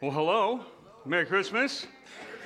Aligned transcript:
Well, 0.00 0.12
hello. 0.12 0.64
Merry 1.04 1.26
Christmas. 1.26 1.86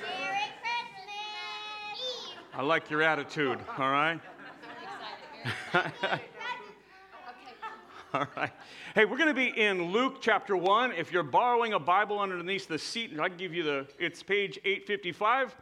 Merry 0.01 0.39
Christmas! 0.61 2.35
I 2.53 2.61
like 2.61 2.89
your 2.89 3.01
attitude, 3.01 3.59
all 3.77 3.91
right? 3.91 4.19
all 8.13 8.27
right. 8.35 8.51
Hey, 8.93 9.05
we're 9.05 9.15
going 9.15 9.29
to 9.29 9.33
be 9.33 9.57
in 9.57 9.93
Luke 9.93 10.17
chapter 10.19 10.57
1. 10.57 10.91
If 10.91 11.13
you're 11.13 11.23
borrowing 11.23 11.71
a 11.71 11.79
Bible 11.79 12.19
underneath 12.19 12.67
the 12.67 12.77
seat, 12.77 13.17
I 13.17 13.29
can 13.29 13.37
give 13.37 13.53
you 13.53 13.63
the, 13.63 13.87
it's 13.99 14.21
page 14.21 14.59
855. 14.65 15.55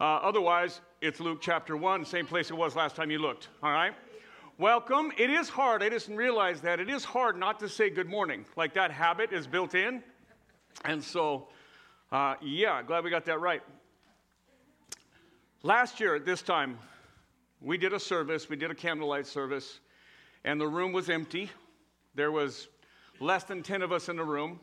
Uh, 0.00 0.04
otherwise, 0.04 0.80
it's 1.02 1.20
Luke 1.20 1.40
chapter 1.42 1.76
1, 1.76 2.06
same 2.06 2.26
place 2.26 2.50
it 2.50 2.56
was 2.56 2.74
last 2.74 2.96
time 2.96 3.10
you 3.10 3.18
looked, 3.18 3.48
all 3.62 3.72
right? 3.72 3.92
Welcome. 4.56 5.12
It 5.18 5.28
is 5.28 5.50
hard, 5.50 5.82
I 5.82 5.90
didn't 5.90 6.16
realize 6.16 6.62
that. 6.62 6.80
It 6.80 6.88
is 6.88 7.04
hard 7.04 7.36
not 7.36 7.58
to 7.58 7.68
say 7.68 7.90
good 7.90 8.08
morning. 8.08 8.46
Like 8.56 8.72
that 8.72 8.90
habit 8.90 9.34
is 9.34 9.46
built 9.46 9.74
in. 9.74 10.02
And 10.84 11.02
so, 11.02 11.48
uh, 12.12 12.34
yeah, 12.42 12.82
glad 12.82 13.04
we 13.04 13.10
got 13.10 13.24
that 13.24 13.40
right. 13.40 13.62
Last 15.62 15.98
year 15.98 16.14
at 16.14 16.24
this 16.24 16.42
time, 16.42 16.78
we 17.60 17.78
did 17.78 17.92
a 17.92 18.00
service, 18.00 18.48
we 18.48 18.56
did 18.56 18.70
a 18.70 18.74
candlelight 18.74 19.26
service, 19.26 19.80
and 20.44 20.60
the 20.60 20.68
room 20.68 20.92
was 20.92 21.10
empty. 21.10 21.50
There 22.14 22.30
was 22.30 22.68
less 23.20 23.44
than 23.44 23.62
10 23.62 23.82
of 23.82 23.92
us 23.92 24.08
in 24.08 24.16
the 24.16 24.24
room. 24.24 24.60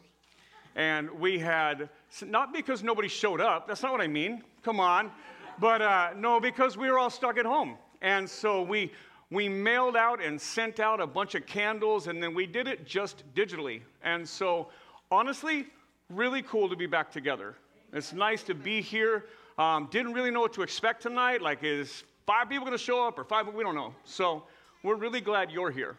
And 0.76 1.10
we 1.20 1.38
had, 1.38 1.90
not 2.26 2.54
because 2.54 2.84
nobody 2.84 3.08
showed 3.08 3.42
up, 3.42 3.68
that's 3.68 3.84
not 3.84 3.92
what 3.92 4.02
I 4.02 4.08
mean, 4.08 4.44
come 4.64 4.80
on, 4.80 5.12
but 5.60 5.82
uh, 5.82 6.12
no, 6.16 6.40
because 6.40 6.78
we 6.78 6.90
were 6.90 6.98
all 6.98 7.10
stuck 7.10 7.38
at 7.38 7.46
home. 7.46 7.78
And 8.02 8.28
so 8.30 8.62
we, 8.62 8.92
we 9.30 9.48
mailed 9.48 9.96
out 9.96 10.22
and 10.22 10.40
sent 10.40 10.80
out 10.80 11.00
a 11.00 11.08
bunch 11.08 11.36
of 11.36 11.46
candles, 11.46 12.08
and 12.08 12.22
then 12.22 12.34
we 12.34 12.46
did 12.46 12.68
it 12.68 12.86
just 12.86 13.24
digitally. 13.36 13.82
And 14.04 14.28
so, 14.28 14.70
honestly, 15.12 15.68
really 16.10 16.42
cool 16.42 16.70
to 16.70 16.76
be 16.76 16.86
back 16.86 17.12
together. 17.12 17.56
It's 17.92 18.14
nice 18.14 18.44
to 18.44 18.56
be 18.56 18.82
here. 18.82 19.26
Um, 19.58 19.88
didn't 19.92 20.14
really 20.14 20.32
know 20.32 20.42
what 20.42 20.54
to 20.54 20.62
expect 20.62 21.02
tonight. 21.04 21.42
Like, 21.42 21.64
is 21.64 22.04
five 22.26 22.50
people 22.50 22.66
going 22.66 22.78
to 22.78 22.84
show 22.84 23.08
up 23.08 23.20
or 23.20 23.24
five? 23.24 23.48
We 23.54 23.64
don't 23.64 23.76
know. 23.76 23.94
So, 24.04 24.44
we're 24.84 24.96
really 24.96 25.22
glad 25.22 25.52
you're 25.52 25.72
here. 25.72 25.98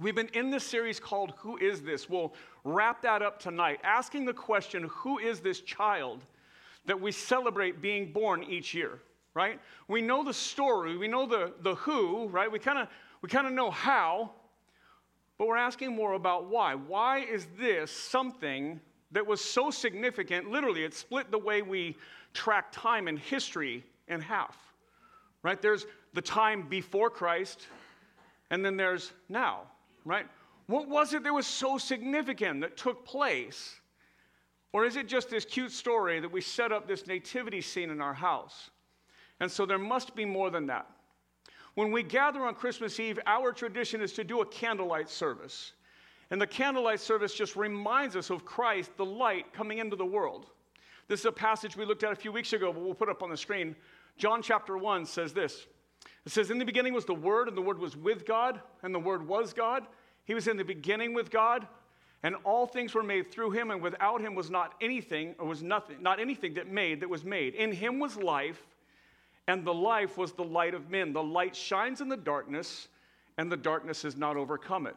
We've 0.00 0.14
been 0.14 0.28
in 0.34 0.50
this 0.50 0.64
series 0.64 1.00
called 1.00 1.32
Who 1.38 1.56
Is 1.56 1.82
This? 1.82 2.08
We'll 2.08 2.34
wrap 2.64 3.02
that 3.02 3.22
up 3.22 3.40
tonight, 3.40 3.80
asking 3.82 4.26
the 4.26 4.32
question 4.32 4.88
Who 4.90 5.18
is 5.18 5.40
this 5.40 5.60
child 5.60 6.24
that 6.86 7.00
we 7.00 7.12
celebrate 7.12 7.80
being 7.80 8.12
born 8.12 8.42
each 8.44 8.74
year, 8.74 9.00
right? 9.34 9.60
We 9.88 10.02
know 10.02 10.22
the 10.24 10.34
story, 10.34 10.96
we 10.96 11.08
know 11.08 11.26
the, 11.26 11.52
the 11.62 11.74
who, 11.76 12.28
right? 12.28 12.50
We 12.50 12.58
kind 12.58 12.78
of 12.78 12.88
we 13.22 13.28
kind 13.28 13.46
of 13.46 13.52
know 13.52 13.70
how, 13.70 14.30
but 15.38 15.48
we're 15.48 15.56
asking 15.56 15.94
more 15.94 16.12
about 16.12 16.48
why. 16.48 16.74
Why 16.74 17.20
is 17.20 17.46
this 17.58 17.90
something 17.90 18.80
that 19.12 19.26
was 19.26 19.40
so 19.40 19.70
significant, 19.70 20.50
literally, 20.50 20.84
it 20.84 20.94
split 20.94 21.30
the 21.30 21.38
way 21.38 21.62
we 21.62 21.96
track 22.34 22.66
time 22.72 23.08
and 23.08 23.18
history 23.18 23.84
in 24.08 24.20
half. 24.20 24.56
Right? 25.42 25.60
There's 25.60 25.86
the 26.14 26.22
time 26.22 26.68
before 26.68 27.10
Christ, 27.10 27.66
and 28.50 28.64
then 28.64 28.76
there's 28.76 29.12
now, 29.28 29.62
right? 30.04 30.26
What 30.66 30.88
was 30.88 31.14
it 31.14 31.22
that 31.22 31.32
was 31.32 31.46
so 31.46 31.78
significant 31.78 32.60
that 32.60 32.76
took 32.76 33.04
place? 33.04 33.76
Or 34.72 34.84
is 34.84 34.96
it 34.96 35.08
just 35.08 35.30
this 35.30 35.44
cute 35.44 35.72
story 35.72 36.20
that 36.20 36.30
we 36.30 36.40
set 36.40 36.72
up 36.72 36.86
this 36.86 37.06
nativity 37.06 37.62
scene 37.62 37.90
in 37.90 38.02
our 38.02 38.12
house? 38.12 38.70
And 39.40 39.50
so 39.50 39.64
there 39.64 39.78
must 39.78 40.14
be 40.14 40.24
more 40.24 40.50
than 40.50 40.66
that. 40.66 40.86
When 41.74 41.92
we 41.92 42.02
gather 42.02 42.44
on 42.44 42.54
Christmas 42.54 42.98
Eve, 42.98 43.18
our 43.24 43.52
tradition 43.52 44.00
is 44.00 44.12
to 44.14 44.24
do 44.24 44.40
a 44.40 44.46
candlelight 44.46 45.08
service. 45.08 45.72
And 46.30 46.40
the 46.40 46.46
candlelight 46.46 47.00
service 47.00 47.34
just 47.34 47.56
reminds 47.56 48.16
us 48.16 48.30
of 48.30 48.44
Christ, 48.44 48.90
the 48.96 49.04
light 49.04 49.52
coming 49.52 49.78
into 49.78 49.96
the 49.96 50.04
world. 50.04 50.46
This 51.08 51.20
is 51.20 51.26
a 51.26 51.32
passage 51.32 51.76
we 51.76 51.86
looked 51.86 52.04
at 52.04 52.12
a 52.12 52.16
few 52.16 52.32
weeks 52.32 52.52
ago, 52.52 52.72
but 52.72 52.82
we'll 52.82 52.94
put 52.94 53.08
up 53.08 53.22
on 53.22 53.30
the 53.30 53.36
screen. 53.36 53.74
John 54.18 54.42
chapter 54.42 54.76
1 54.76 55.06
says 55.06 55.32
this 55.32 55.66
It 56.26 56.32
says, 56.32 56.50
In 56.50 56.58
the 56.58 56.66
beginning 56.66 56.92
was 56.92 57.06
the 57.06 57.14
Word, 57.14 57.48
and 57.48 57.56
the 57.56 57.62
Word 57.62 57.78
was 57.78 57.96
with 57.96 58.26
God, 58.26 58.60
and 58.82 58.94
the 58.94 58.98
Word 58.98 59.26
was 59.26 59.54
God. 59.54 59.86
He 60.24 60.34
was 60.34 60.48
in 60.48 60.58
the 60.58 60.64
beginning 60.64 61.14
with 61.14 61.30
God, 61.30 61.66
and 62.22 62.34
all 62.44 62.66
things 62.66 62.94
were 62.94 63.02
made 63.02 63.30
through 63.30 63.52
him, 63.52 63.70
and 63.70 63.80
without 63.80 64.20
him 64.20 64.34
was 64.34 64.50
not 64.50 64.74
anything, 64.82 65.34
or 65.38 65.46
was 65.46 65.62
nothing, 65.62 66.02
not 66.02 66.20
anything 66.20 66.52
that 66.54 66.68
made 66.68 67.00
that 67.00 67.08
was 67.08 67.24
made. 67.24 67.54
In 67.54 67.72
him 67.72 67.98
was 67.98 68.16
life, 68.18 68.60
and 69.46 69.64
the 69.64 69.72
life 69.72 70.18
was 70.18 70.32
the 70.32 70.44
light 70.44 70.74
of 70.74 70.90
men. 70.90 71.14
The 71.14 71.22
light 71.22 71.56
shines 71.56 72.02
in 72.02 72.08
the 72.10 72.16
darkness, 72.18 72.88
and 73.38 73.50
the 73.50 73.56
darkness 73.56 74.02
has 74.02 74.16
not 74.16 74.36
overcome 74.36 74.86
it. 74.86 74.96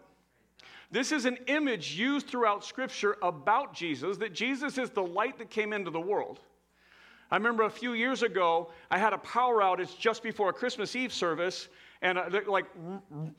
This 0.91 1.13
is 1.13 1.25
an 1.25 1.37
image 1.47 1.93
used 1.93 2.27
throughout 2.27 2.65
Scripture 2.65 3.15
about 3.21 3.73
Jesus, 3.73 4.17
that 4.17 4.33
Jesus 4.33 4.77
is 4.77 4.89
the 4.89 5.01
light 5.01 5.37
that 5.37 5.49
came 5.49 5.71
into 5.71 5.89
the 5.89 6.01
world. 6.01 6.41
I 7.31 7.37
remember 7.37 7.63
a 7.63 7.69
few 7.69 7.93
years 7.93 8.23
ago, 8.23 8.71
I 8.89 8.97
had 8.97 9.13
a 9.13 9.17
power 9.19 9.61
outage 9.61 9.97
just 9.97 10.21
before 10.21 10.49
a 10.49 10.53
Christmas 10.53 10.93
Eve 10.97 11.13
service, 11.13 11.69
and 12.01 12.17
uh, 12.17 12.29
like, 12.45 12.65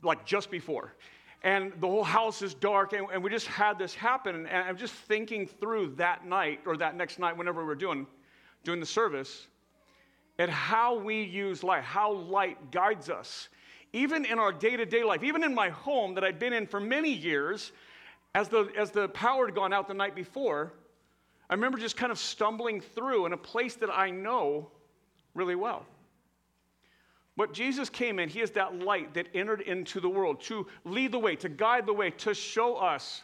like 0.01 0.25
just 0.25 0.49
before. 0.49 0.95
And 1.43 1.73
the 1.79 1.87
whole 1.87 2.03
house 2.03 2.41
is 2.41 2.55
dark, 2.55 2.93
and, 2.93 3.05
and 3.13 3.23
we 3.23 3.29
just 3.29 3.45
had 3.45 3.77
this 3.77 3.93
happen. 3.93 4.47
And 4.47 4.47
I'm 4.47 4.77
just 4.77 4.95
thinking 4.95 5.45
through 5.45 5.93
that 5.97 6.25
night, 6.25 6.61
or 6.65 6.75
that 6.77 6.95
next 6.95 7.19
night, 7.19 7.37
whenever 7.37 7.61
we 7.61 7.67
were 7.67 7.75
doing, 7.75 8.07
doing 8.63 8.79
the 8.79 8.85
service, 8.85 9.47
at 10.39 10.49
how 10.49 10.97
we 10.97 11.21
use 11.21 11.63
light, 11.63 11.83
how 11.83 12.13
light 12.13 12.71
guides 12.71 13.11
us 13.11 13.49
even 13.93 14.25
in 14.25 14.39
our 14.39 14.51
day 14.51 14.75
to 14.75 14.85
day 14.85 15.03
life, 15.03 15.23
even 15.23 15.43
in 15.43 15.53
my 15.53 15.69
home 15.69 16.15
that 16.15 16.23
I'd 16.23 16.39
been 16.39 16.53
in 16.53 16.67
for 16.67 16.79
many 16.79 17.11
years, 17.13 17.71
as 18.35 18.49
the, 18.49 18.69
as 18.77 18.89
the 18.91 19.07
power 19.09 19.45
had 19.45 19.55
gone 19.55 19.71
out 19.71 19.87
the 19.87 19.93
night 19.93 20.15
before, 20.15 20.73
I 21.49 21.53
remember 21.53 21.77
just 21.77 21.95
kind 21.95 22.11
of 22.11 22.17
stumbling 22.17 22.81
through 22.81 23.27
in 23.27 23.33
a 23.33 23.37
place 23.37 23.75
that 23.75 23.91
I 23.91 24.09
know 24.09 24.71
really 25.35 25.55
well. 25.55 25.85
But 27.35 27.53
Jesus 27.53 27.89
came 27.89 28.19
in, 28.19 28.29
He 28.29 28.41
is 28.41 28.51
that 28.51 28.79
light 28.79 29.13
that 29.13 29.27
entered 29.33 29.61
into 29.61 29.99
the 29.99 30.09
world 30.09 30.41
to 30.41 30.67
lead 30.83 31.11
the 31.11 31.19
way, 31.19 31.35
to 31.37 31.49
guide 31.49 31.85
the 31.85 31.93
way, 31.93 32.11
to 32.11 32.33
show 32.33 32.75
us 32.75 33.23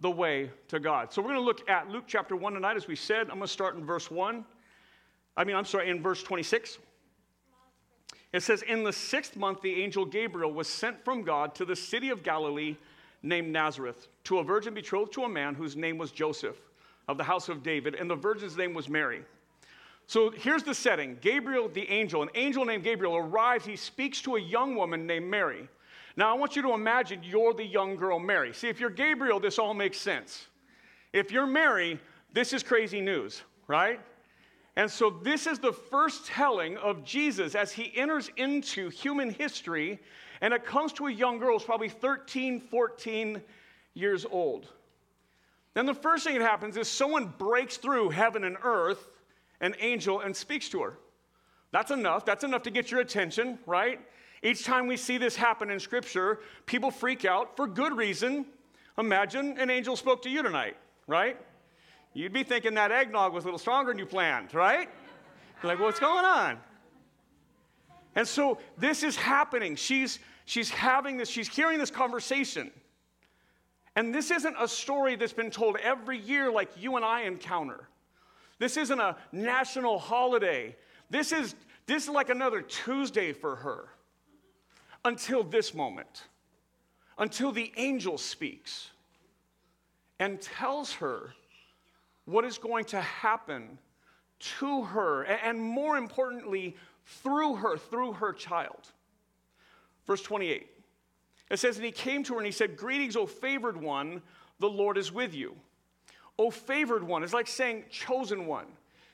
the 0.00 0.10
way 0.10 0.50
to 0.68 0.80
God. 0.80 1.12
So 1.12 1.20
we're 1.20 1.28
going 1.28 1.40
to 1.40 1.44
look 1.44 1.68
at 1.68 1.88
Luke 1.90 2.04
chapter 2.06 2.36
1 2.36 2.54
tonight, 2.54 2.76
as 2.76 2.86
we 2.86 2.96
said. 2.96 3.22
I'm 3.22 3.36
going 3.36 3.42
to 3.42 3.48
start 3.48 3.76
in 3.76 3.84
verse 3.84 4.10
1. 4.10 4.44
I 5.36 5.44
mean, 5.44 5.56
I'm 5.56 5.66
sorry, 5.66 5.90
in 5.90 6.02
verse 6.02 6.22
26. 6.22 6.78
It 8.32 8.42
says, 8.42 8.62
In 8.62 8.84
the 8.84 8.92
sixth 8.92 9.36
month, 9.36 9.60
the 9.62 9.82
angel 9.82 10.04
Gabriel 10.04 10.52
was 10.52 10.68
sent 10.68 11.04
from 11.04 11.22
God 11.22 11.54
to 11.56 11.64
the 11.64 11.76
city 11.76 12.10
of 12.10 12.22
Galilee 12.22 12.76
named 13.22 13.52
Nazareth 13.52 14.08
to 14.24 14.38
a 14.38 14.44
virgin 14.44 14.74
betrothed 14.74 15.12
to 15.14 15.24
a 15.24 15.28
man 15.28 15.54
whose 15.54 15.76
name 15.76 15.98
was 15.98 16.12
Joseph 16.12 16.56
of 17.08 17.18
the 17.18 17.24
house 17.24 17.48
of 17.48 17.62
David, 17.62 17.94
and 17.96 18.08
the 18.08 18.14
virgin's 18.14 18.56
name 18.56 18.72
was 18.72 18.88
Mary. 18.88 19.22
So 20.06 20.30
here's 20.30 20.62
the 20.62 20.74
setting 20.74 21.18
Gabriel, 21.20 21.68
the 21.68 21.88
angel, 21.90 22.22
an 22.22 22.30
angel 22.34 22.64
named 22.64 22.84
Gabriel 22.84 23.16
arrives. 23.16 23.64
He 23.64 23.76
speaks 23.76 24.20
to 24.22 24.36
a 24.36 24.40
young 24.40 24.74
woman 24.74 25.06
named 25.06 25.28
Mary. 25.28 25.68
Now, 26.16 26.34
I 26.34 26.38
want 26.38 26.56
you 26.56 26.62
to 26.62 26.72
imagine 26.72 27.20
you're 27.22 27.54
the 27.54 27.64
young 27.64 27.96
girl 27.96 28.18
Mary. 28.18 28.52
See, 28.52 28.68
if 28.68 28.80
you're 28.80 28.90
Gabriel, 28.90 29.40
this 29.40 29.58
all 29.58 29.74
makes 29.74 29.98
sense. 29.98 30.48
If 31.12 31.30
you're 31.30 31.46
Mary, 31.46 31.98
this 32.32 32.52
is 32.52 32.62
crazy 32.62 33.00
news, 33.00 33.42
right? 33.68 34.00
And 34.80 34.90
so, 34.90 35.10
this 35.10 35.46
is 35.46 35.58
the 35.58 35.74
first 35.74 36.24
telling 36.24 36.78
of 36.78 37.04
Jesus 37.04 37.54
as 37.54 37.70
he 37.70 37.92
enters 37.94 38.30
into 38.38 38.88
human 38.88 39.28
history, 39.28 39.98
and 40.40 40.54
it 40.54 40.64
comes 40.64 40.94
to 40.94 41.08
a 41.08 41.12
young 41.12 41.38
girl 41.38 41.58
who's 41.58 41.66
probably 41.66 41.90
13, 41.90 42.58
14 42.58 43.42
years 43.92 44.24
old. 44.24 44.68
Then, 45.74 45.84
the 45.84 45.92
first 45.92 46.24
thing 46.24 46.38
that 46.38 46.42
happens 46.42 46.78
is 46.78 46.88
someone 46.88 47.26
breaks 47.36 47.76
through 47.76 48.08
heaven 48.08 48.42
and 48.42 48.56
earth, 48.62 49.10
an 49.60 49.74
angel, 49.80 50.20
and 50.20 50.34
speaks 50.34 50.70
to 50.70 50.80
her. 50.80 50.96
That's 51.72 51.90
enough. 51.90 52.24
That's 52.24 52.42
enough 52.42 52.62
to 52.62 52.70
get 52.70 52.90
your 52.90 53.00
attention, 53.00 53.58
right? 53.66 54.00
Each 54.42 54.64
time 54.64 54.86
we 54.86 54.96
see 54.96 55.18
this 55.18 55.36
happen 55.36 55.70
in 55.70 55.78
Scripture, 55.78 56.40
people 56.64 56.90
freak 56.90 57.26
out 57.26 57.54
for 57.54 57.66
good 57.66 57.94
reason. 57.94 58.46
Imagine 58.96 59.58
an 59.58 59.68
angel 59.68 59.94
spoke 59.94 60.22
to 60.22 60.30
you 60.30 60.42
tonight, 60.42 60.78
right? 61.06 61.36
You'd 62.12 62.32
be 62.32 62.42
thinking 62.42 62.74
that 62.74 62.90
eggnog 62.90 63.32
was 63.32 63.44
a 63.44 63.46
little 63.46 63.58
stronger 63.58 63.92
than 63.92 63.98
you 63.98 64.06
planned, 64.06 64.52
right? 64.52 64.88
You're 65.62 65.72
like, 65.72 65.80
what's 65.80 66.00
going 66.00 66.24
on? 66.24 66.58
And 68.16 68.26
so 68.26 68.58
this 68.76 69.02
is 69.02 69.16
happening. 69.16 69.76
She's, 69.76 70.18
she's 70.44 70.70
having 70.70 71.16
this, 71.16 71.28
she's 71.28 71.48
hearing 71.48 71.78
this 71.78 71.90
conversation. 71.90 72.70
And 73.94 74.14
this 74.14 74.30
isn't 74.30 74.56
a 74.58 74.66
story 74.66 75.16
that's 75.16 75.32
been 75.32 75.50
told 75.50 75.76
every 75.76 76.18
year 76.18 76.50
like 76.50 76.70
you 76.76 76.96
and 76.96 77.04
I 77.04 77.22
encounter. 77.22 77.88
This 78.58 78.76
isn't 78.76 79.00
a 79.00 79.16
national 79.32 79.98
holiday. 79.98 80.76
This 81.08 81.32
is, 81.32 81.54
this 81.86 82.04
is 82.04 82.08
like 82.08 82.28
another 82.28 82.62
Tuesday 82.62 83.32
for 83.32 83.56
her 83.56 83.88
until 85.04 85.42
this 85.42 85.74
moment, 85.74 86.24
until 87.18 87.52
the 87.52 87.72
angel 87.76 88.18
speaks 88.18 88.90
and 90.18 90.40
tells 90.40 90.92
her 90.94 91.34
what 92.30 92.44
is 92.44 92.58
going 92.58 92.84
to 92.86 93.00
happen 93.00 93.78
to 94.58 94.82
her, 94.82 95.22
and 95.22 95.60
more 95.60 95.96
importantly, 95.96 96.76
through 97.04 97.56
her, 97.56 97.76
through 97.76 98.12
her 98.14 98.32
child. 98.32 98.92
Verse 100.06 100.22
28. 100.22 100.66
It 101.50 101.58
says, 101.58 101.76
And 101.76 101.84
he 101.84 101.92
came 101.92 102.22
to 102.24 102.34
her 102.34 102.38
and 102.38 102.46
he 102.46 102.52
said, 102.52 102.76
Greetings, 102.76 103.16
O 103.16 103.26
favored 103.26 103.80
one, 103.80 104.22
the 104.60 104.68
Lord 104.68 104.96
is 104.96 105.12
with 105.12 105.34
you. 105.34 105.56
O 106.38 106.50
favored 106.50 107.02
one, 107.02 107.22
is 107.22 107.34
like 107.34 107.48
saying 107.48 107.84
chosen 107.90 108.46
one. 108.46 108.66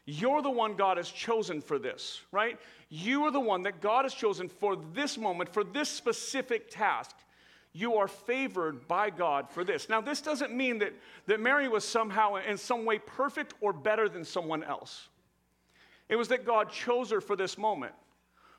You're 0.05 0.43
the 0.43 0.51
one 0.51 0.77
God 0.77 0.99
has 0.99 1.11
chosen 1.11 1.61
for 1.61 1.81
this, 1.81 2.21
right? 2.31 2.61
You 2.89 3.25
are 3.25 3.33
the 3.33 3.41
one 3.41 3.63
that 3.65 3.81
God 3.81 4.05
has 4.05 4.15
chosen 4.15 4.49
for 4.49 4.77
this 4.95 5.19
moment, 5.19 5.53
for 5.53 5.65
this 5.65 5.89
specific 5.89 6.71
task. 6.71 7.17
You 7.77 7.97
are 7.97 8.09
favored 8.09 8.89
by 8.89 9.11
God 9.11 9.51
for 9.51 9.63
this. 9.63 9.91
Now, 9.91 10.01
this 10.01 10.23
doesn't 10.23 10.51
mean 10.51 10.79
that, 10.79 10.95
that 11.27 11.41
Mary 11.41 11.69
was 11.69 11.85
somehow 11.85 12.37
in 12.37 12.57
some 12.57 12.87
way 12.87 12.99
perfect 12.99 13.53
or 13.61 13.75
better 13.75 14.09
than 14.09 14.25
someone 14.25 14.65
else. 14.65 15.09
It 16.09 16.17
was 16.17 16.29
that 16.29 16.47
God 16.47 16.71
chose 16.71 17.11
her 17.11 17.21
for 17.21 17.37
this 17.37 17.59
moment. 17.59 17.93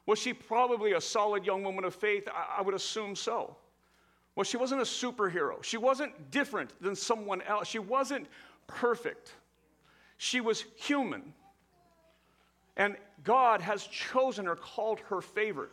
Was 0.06 0.20
she 0.20 0.34
probably 0.34 0.94
a 0.94 1.02
solid 1.02 1.48
young 1.48 1.64
woman 1.64 1.84
of 1.84 1.96
faith? 1.96 2.28
I, 2.32 2.60
I 2.60 2.62
would 2.62 2.76
assume 2.76 3.16
so. 3.16 3.58
Well, 4.36 4.44
she 4.44 4.58
wasn't 4.58 4.82
a 4.82 4.84
superhero. 4.84 5.64
She 5.64 5.78
wasn't 5.78 6.30
different 6.30 6.80
than 6.80 6.96
someone 6.96 7.42
else. 7.42 7.68
She 7.68 7.80
wasn't 7.80 8.28
perfect. 8.68 9.34
She 10.18 10.42
was 10.42 10.64
human. 10.76 11.34
And 12.76 12.98
God 13.24 13.62
has 13.62 13.84
chosen 13.88 14.46
her, 14.46 14.56
called 14.56 15.00
her 15.10 15.22
favorite. 15.22 15.72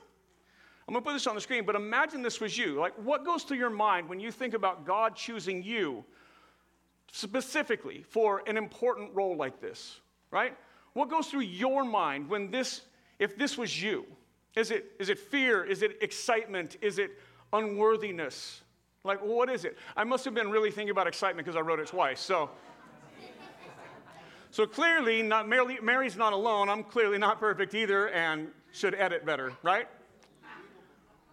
I'm 0.87 0.93
going 0.93 1.03
to 1.03 1.09
put 1.09 1.15
this 1.15 1.27
on 1.27 1.35
the 1.35 1.41
screen, 1.41 1.65
but 1.65 1.77
imagine 1.77 2.21
this 2.21 2.41
was 2.41 2.59
you. 2.59 2.79
Like, 2.79 2.93
what 3.03 3.25
goes 3.25 3.45
through 3.45 3.57
your 3.57 3.71
mind 3.71 4.09
when 4.09 4.21
you 4.21 4.31
think 4.31 4.53
about 4.53 4.85
God 4.85 5.17
choosing 5.17 5.63
you 5.63 6.05
specifically 7.11 8.05
for 8.09 8.43
an 8.47 8.57
important 8.59 9.15
role 9.15 9.37
like 9.37 9.61
this, 9.61 10.01
right? 10.31 10.55
What 10.93 11.09
goes 11.09 11.29
through 11.29 11.41
your 11.41 11.85
mind 11.85 12.29
when 12.29 12.51
this, 12.51 12.83
if 13.19 13.39
this 13.39 13.57
was 13.57 13.83
you? 13.83 14.05
Is 14.57 14.71
it, 14.71 14.93
is 14.99 15.09
it 15.09 15.19
fear? 15.19 15.65
Is 15.65 15.83
it 15.83 15.97
excitement? 16.03 16.77
Is 16.83 16.99
it 16.99 17.19
unworthiness? 17.53 18.61
Like, 19.05 19.21
what 19.21 19.49
is 19.49 19.65
it? 19.65 19.79
I 19.97 20.05
must 20.05 20.25
have 20.25 20.35
been 20.35 20.51
really 20.51 20.71
thinking 20.71 20.91
about 20.91 21.07
excitement 21.07 21.47
because 21.47 21.57
I 21.57 21.61
wrote 21.61 21.81
it 21.81 21.89
twice. 21.89 22.21
So, 22.21 22.51
so 24.51 24.67
clearly, 24.67 25.23
not, 25.23 25.49
Mary, 25.49 25.79
Mary's 25.83 26.17
not 26.17 26.33
alone. 26.33 26.69
I'm 26.69 26.85
clearly 26.85 27.19
not 27.19 27.41
perfect 27.41 27.75
either 27.75 28.09
and 28.11 28.49
should 28.73 28.95
edit 28.95 29.25
better, 29.25 29.53
right? 29.63 29.89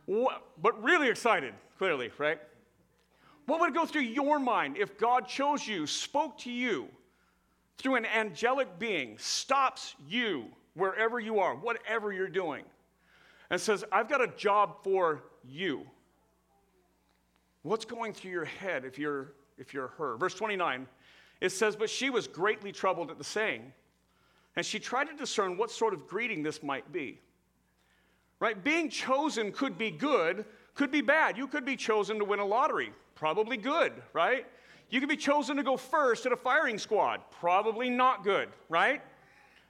But 0.08 0.84
really 0.84 1.10
excited, 1.10 1.54
clearly, 1.78 2.12
right? 2.18 2.40
What 3.46 3.60
would 3.60 3.74
go 3.74 3.86
through 3.86 4.02
your 4.02 4.40
mind 4.40 4.78
if 4.78 4.98
God 4.98 5.28
chose 5.28 5.68
you, 5.68 5.88
spoke 5.88 6.38
to 6.40 6.52
you 6.52 6.88
through 7.78 7.96
an 7.96 8.06
angelic 8.06 8.80
being, 8.80 9.18
stops 9.18 9.96
you 10.08 10.46
wherever 10.76 11.20
you 11.20 11.40
are, 11.40 11.56
whatever 11.56 12.14
you're 12.14 12.28
doing, 12.28 12.64
and 13.50 13.60
says, 13.60 13.84
I've 13.92 14.08
got 14.08 14.22
a 14.22 14.28
job 14.28 14.84
for 14.84 15.24
you? 15.44 15.86
What's 17.64 17.86
going 17.86 18.14
through 18.14 18.32
your 18.32 18.46
head 18.46 18.86
if 18.86 18.98
you're, 18.98 19.34
if 19.58 19.74
you're 19.74 19.90
her? 19.98 20.18
Verse 20.18 20.34
29 20.34 20.88
it 21.42 21.52
says, 21.52 21.76
But 21.76 21.90
she 21.90 22.10
was 22.10 22.28
greatly 22.28 22.72
troubled 22.72 23.10
at 23.10 23.18
the 23.18 23.24
saying, 23.24 23.74
and 24.56 24.66
she 24.66 24.80
tried 24.80 25.06
to 25.06 25.16
discern 25.16 25.58
what 25.58 25.72
sort 25.72 25.94
of 25.94 26.08
greeting 26.08 26.44
this 26.44 26.62
might 26.62 26.92
be. 26.92 27.20
Right? 28.42 28.62
Being 28.62 28.90
chosen 28.90 29.54
could 29.54 29.78
be 29.78 29.92
good, 29.92 30.44
could 30.74 30.92
be 30.92 31.00
bad. 31.00 31.38
You 31.38 31.48
could 31.48 31.64
be 31.64 31.78
chosen 31.78 32.20
to 32.20 32.26
win 32.26 32.40
a 32.40 32.46
lottery, 32.46 32.92
probably 33.16 33.56
good, 33.56 33.94
right? 34.12 34.46
You 34.90 35.00
could 35.00 35.08
be 35.08 35.16
chosen 35.16 35.56
to 35.58 35.64
go 35.64 35.78
first 35.78 36.26
at 36.26 36.34
a 36.34 36.36
firing 36.36 36.78
squad, 36.78 37.22
probably 37.40 37.90
not 37.90 38.24
good, 38.24 38.50
right? 38.68 39.02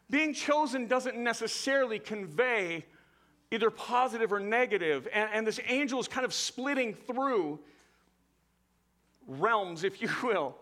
Being 0.10 0.34
chosen 0.34 0.88
doesn't 0.88 1.18
necessarily 1.18 2.00
convey 2.00 2.86
either 3.52 3.70
positive 3.70 4.32
or 4.32 4.40
negative, 4.40 5.08
and, 5.14 5.30
and 5.34 5.46
this 5.46 5.60
angel 5.68 6.00
is 6.00 6.08
kind 6.08 6.26
of 6.26 6.34
splitting 6.34 6.94
through 6.94 7.60
realms, 9.28 9.84
if 9.84 10.02
you 10.02 10.10
will 10.24 10.56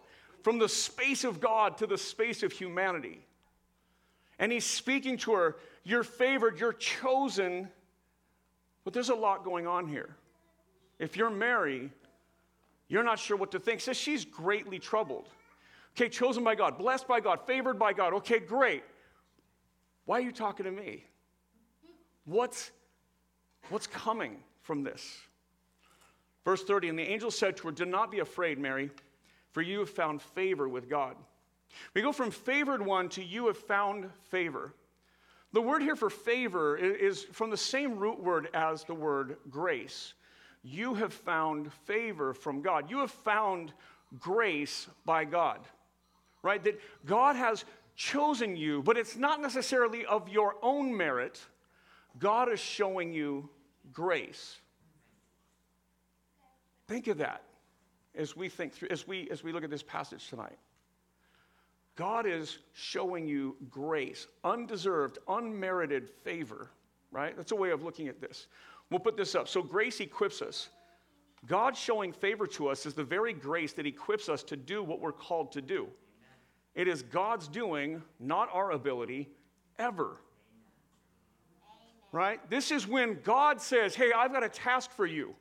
from 0.43 0.57
the 0.57 0.69
space 0.69 1.23
of 1.23 1.39
God 1.39 1.77
to 1.77 1.85
the 1.85 1.97
space 1.97 2.43
of 2.43 2.51
humanity. 2.51 3.25
And 4.39 4.51
he's 4.51 4.65
speaking 4.65 5.17
to 5.19 5.33
her, 5.33 5.57
You're 5.83 6.03
favored, 6.03 6.59
you're 6.59 6.73
chosen, 6.73 7.69
but 8.83 8.93
there's 8.93 9.09
a 9.09 9.15
lot 9.15 9.43
going 9.43 9.67
on 9.67 9.87
here. 9.87 10.15
If 10.97 11.15
you're 11.15 11.29
Mary, 11.29 11.91
you're 12.87 13.03
not 13.03 13.19
sure 13.19 13.37
what 13.37 13.51
to 13.51 13.59
think. 13.59 13.81
Says 13.81 13.97
she's 13.97 14.25
greatly 14.25 14.79
troubled. 14.79 15.27
Okay, 15.95 16.09
chosen 16.09 16.43
by 16.43 16.55
God, 16.55 16.77
blessed 16.77 17.07
by 17.07 17.19
God, 17.19 17.41
favored 17.45 17.79
by 17.79 17.93
God. 17.93 18.13
Okay, 18.13 18.39
great. 18.39 18.83
Why 20.05 20.17
are 20.17 20.21
you 20.21 20.31
talking 20.31 20.65
to 20.65 20.71
me? 20.71 21.03
What's, 22.25 22.71
what's 23.69 23.87
coming 23.87 24.37
from 24.61 24.83
this? 24.83 25.19
Verse 26.45 26.63
30 26.63 26.89
And 26.89 26.99
the 26.99 27.03
angel 27.03 27.31
said 27.31 27.57
to 27.57 27.67
her, 27.67 27.71
Do 27.71 27.85
not 27.85 28.11
be 28.11 28.19
afraid, 28.19 28.59
Mary 28.59 28.91
for 29.51 29.61
you 29.61 29.79
have 29.79 29.89
found 29.89 30.21
favor 30.21 30.67
with 30.67 30.89
God. 30.89 31.15
We 31.93 32.01
go 32.01 32.11
from 32.11 32.31
favored 32.31 32.81
one 32.81 33.09
to 33.09 33.23
you 33.23 33.47
have 33.47 33.57
found 33.57 34.09
favor. 34.29 34.73
The 35.51 35.61
word 35.61 35.81
here 35.81 35.95
for 35.95 36.09
favor 36.09 36.77
is 36.77 37.23
from 37.31 37.49
the 37.49 37.57
same 37.57 37.97
root 37.97 38.21
word 38.21 38.49
as 38.53 38.83
the 38.83 38.93
word 38.93 39.37
grace. 39.49 40.13
You 40.63 40.93
have 40.95 41.13
found 41.13 41.73
favor 41.85 42.33
from 42.33 42.61
God. 42.61 42.89
You 42.89 42.99
have 42.99 43.11
found 43.11 43.73
grace 44.19 44.87
by 45.05 45.25
God, 45.25 45.59
right? 46.43 46.63
That 46.63 46.79
God 47.05 47.35
has 47.35 47.65
chosen 47.95 48.55
you, 48.55 48.83
but 48.83 48.97
it's 48.97 49.15
not 49.15 49.41
necessarily 49.41 50.05
of 50.05 50.29
your 50.29 50.55
own 50.61 50.95
merit. 50.95 51.41
God 52.19 52.51
is 52.51 52.59
showing 52.59 53.11
you 53.11 53.49
grace. 53.91 54.57
Think 56.87 57.07
of 57.07 57.17
that 57.17 57.43
as 58.15 58.35
we 58.35 58.49
think 58.49 58.73
through, 58.73 58.89
as 58.89 59.07
we, 59.07 59.29
as 59.31 59.43
we 59.43 59.51
look 59.51 59.63
at 59.63 59.69
this 59.69 59.83
passage 59.83 60.27
tonight. 60.29 60.57
God 61.99 62.25
is 62.25 62.59
showing 62.71 63.27
you 63.27 63.57
grace, 63.69 64.25
undeserved, 64.45 65.17
unmerited 65.27 66.09
favor, 66.23 66.71
right? 67.11 67.35
That's 67.35 67.51
a 67.51 67.57
way 67.57 67.71
of 67.71 67.83
looking 67.83 68.07
at 68.07 68.21
this. 68.21 68.47
We'll 68.89 69.01
put 69.01 69.17
this 69.17 69.35
up. 69.35 69.49
So, 69.49 69.61
grace 69.61 69.99
equips 69.99 70.41
us. 70.41 70.69
God 71.45 71.75
showing 71.75 72.13
favor 72.13 72.47
to 72.47 72.69
us 72.69 72.85
is 72.85 72.93
the 72.93 73.03
very 73.03 73.33
grace 73.33 73.73
that 73.73 73.85
equips 73.85 74.29
us 74.29 74.43
to 74.43 74.55
do 74.55 74.81
what 74.81 75.01
we're 75.01 75.11
called 75.11 75.51
to 75.51 75.61
do. 75.61 75.89
It 76.73 76.87
is 76.87 77.01
God's 77.01 77.49
doing, 77.49 78.01
not 78.17 78.47
our 78.53 78.71
ability, 78.71 79.27
ever. 79.77 80.21
Right? 82.13 82.39
This 82.49 82.71
is 82.71 82.87
when 82.87 83.19
God 83.25 83.59
says, 83.61 83.93
Hey, 83.93 84.13
I've 84.15 84.31
got 84.31 84.45
a 84.45 84.49
task 84.49 84.91
for 84.91 85.05
you 85.05 85.35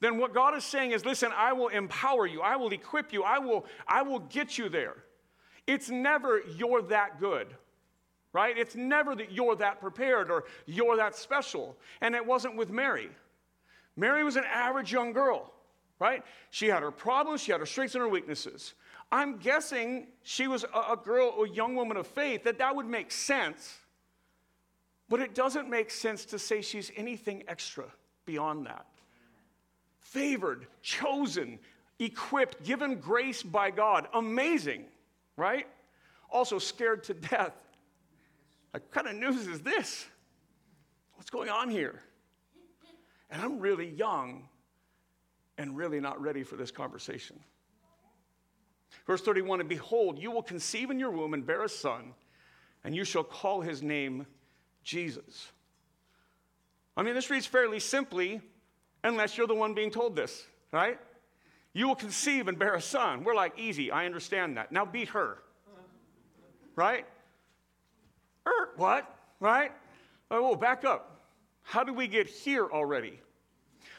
then 0.00 0.18
what 0.18 0.32
God 0.32 0.56
is 0.56 0.64
saying 0.64 0.92
is, 0.92 1.04
listen, 1.04 1.32
I 1.36 1.52
will 1.52 1.68
empower 1.68 2.24
you, 2.24 2.40
I 2.40 2.54
will 2.54 2.72
equip 2.72 3.12
you, 3.12 3.24
I 3.24 3.38
will, 3.38 3.66
I 3.86 4.02
will 4.02 4.20
get 4.20 4.56
you 4.56 4.68
there. 4.68 4.94
It's 5.68 5.90
never 5.90 6.40
you're 6.56 6.80
that 6.82 7.20
good, 7.20 7.46
right? 8.32 8.56
It's 8.56 8.74
never 8.74 9.14
that 9.14 9.30
you're 9.30 9.54
that 9.56 9.80
prepared 9.80 10.30
or 10.30 10.44
you're 10.64 10.96
that 10.96 11.14
special. 11.14 11.76
And 12.00 12.14
it 12.14 12.24
wasn't 12.24 12.56
with 12.56 12.70
Mary. 12.70 13.10
Mary 13.94 14.24
was 14.24 14.36
an 14.36 14.44
average 14.50 14.90
young 14.90 15.12
girl, 15.12 15.52
right? 16.00 16.24
She 16.50 16.68
had 16.68 16.82
her 16.82 16.90
problems, 16.90 17.42
she 17.42 17.52
had 17.52 17.60
her 17.60 17.66
strengths 17.66 17.94
and 17.94 18.02
her 18.02 18.08
weaknesses. 18.08 18.72
I'm 19.12 19.36
guessing 19.36 20.06
she 20.22 20.48
was 20.48 20.64
a, 20.74 20.96
girl, 20.96 21.42
a 21.42 21.48
young 21.48 21.76
woman 21.76 21.98
of 21.98 22.06
faith, 22.06 22.44
that 22.44 22.58
that 22.58 22.74
would 22.74 22.86
make 22.86 23.12
sense. 23.12 23.76
But 25.10 25.20
it 25.20 25.34
doesn't 25.34 25.68
make 25.68 25.90
sense 25.90 26.24
to 26.26 26.38
say 26.38 26.62
she's 26.62 26.90
anything 26.96 27.44
extra 27.46 27.84
beyond 28.24 28.66
that 28.66 28.86
favored, 30.00 30.66
chosen, 30.80 31.58
equipped, 31.98 32.64
given 32.64 32.98
grace 32.98 33.42
by 33.42 33.70
God. 33.70 34.08
Amazing, 34.14 34.86
right? 35.38 35.66
Also 36.30 36.58
scared 36.58 37.04
to 37.04 37.14
death. 37.14 37.52
What 38.72 38.90
kind 38.90 39.06
of 39.06 39.14
news 39.14 39.46
is 39.46 39.60
this? 39.60 40.06
What's 41.14 41.30
going 41.30 41.48
on 41.48 41.70
here? 41.70 42.02
And 43.30 43.40
I'm 43.40 43.58
really 43.58 43.88
young 43.88 44.48
and 45.56 45.76
really 45.76 46.00
not 46.00 46.20
ready 46.20 46.42
for 46.42 46.56
this 46.56 46.70
conversation. 46.70 47.38
Verse 49.06 49.22
31 49.22 49.60
And 49.60 49.68
behold, 49.68 50.18
you 50.18 50.30
will 50.30 50.42
conceive 50.42 50.90
in 50.90 50.98
your 50.98 51.10
womb 51.10 51.34
and 51.34 51.46
bear 51.46 51.62
a 51.62 51.68
son, 51.68 52.14
and 52.84 52.94
you 52.94 53.04
shall 53.04 53.24
call 53.24 53.60
his 53.60 53.82
name 53.82 54.26
Jesus. 54.82 55.50
I 56.96 57.02
mean, 57.02 57.14
this 57.14 57.30
reads 57.30 57.46
fairly 57.46 57.80
simply, 57.80 58.40
unless 59.04 59.36
you're 59.36 59.46
the 59.46 59.54
one 59.54 59.74
being 59.74 59.90
told 59.90 60.16
this, 60.16 60.46
right? 60.72 60.98
You 61.78 61.86
will 61.86 61.94
conceive 61.94 62.48
and 62.48 62.58
bear 62.58 62.74
a 62.74 62.80
son. 62.80 63.22
We're 63.22 63.36
like, 63.36 63.56
easy, 63.56 63.92
I 63.92 64.04
understand 64.04 64.56
that. 64.56 64.72
Now 64.72 64.84
beat 64.84 65.10
her, 65.10 65.38
right? 66.74 67.06
Er, 68.44 68.70
what? 68.74 69.14
Right? 69.38 69.70
Oh, 70.28 70.56
back 70.56 70.84
up. 70.84 71.20
How 71.62 71.84
do 71.84 71.92
we 71.92 72.08
get 72.08 72.26
here 72.26 72.66
already? 72.66 73.20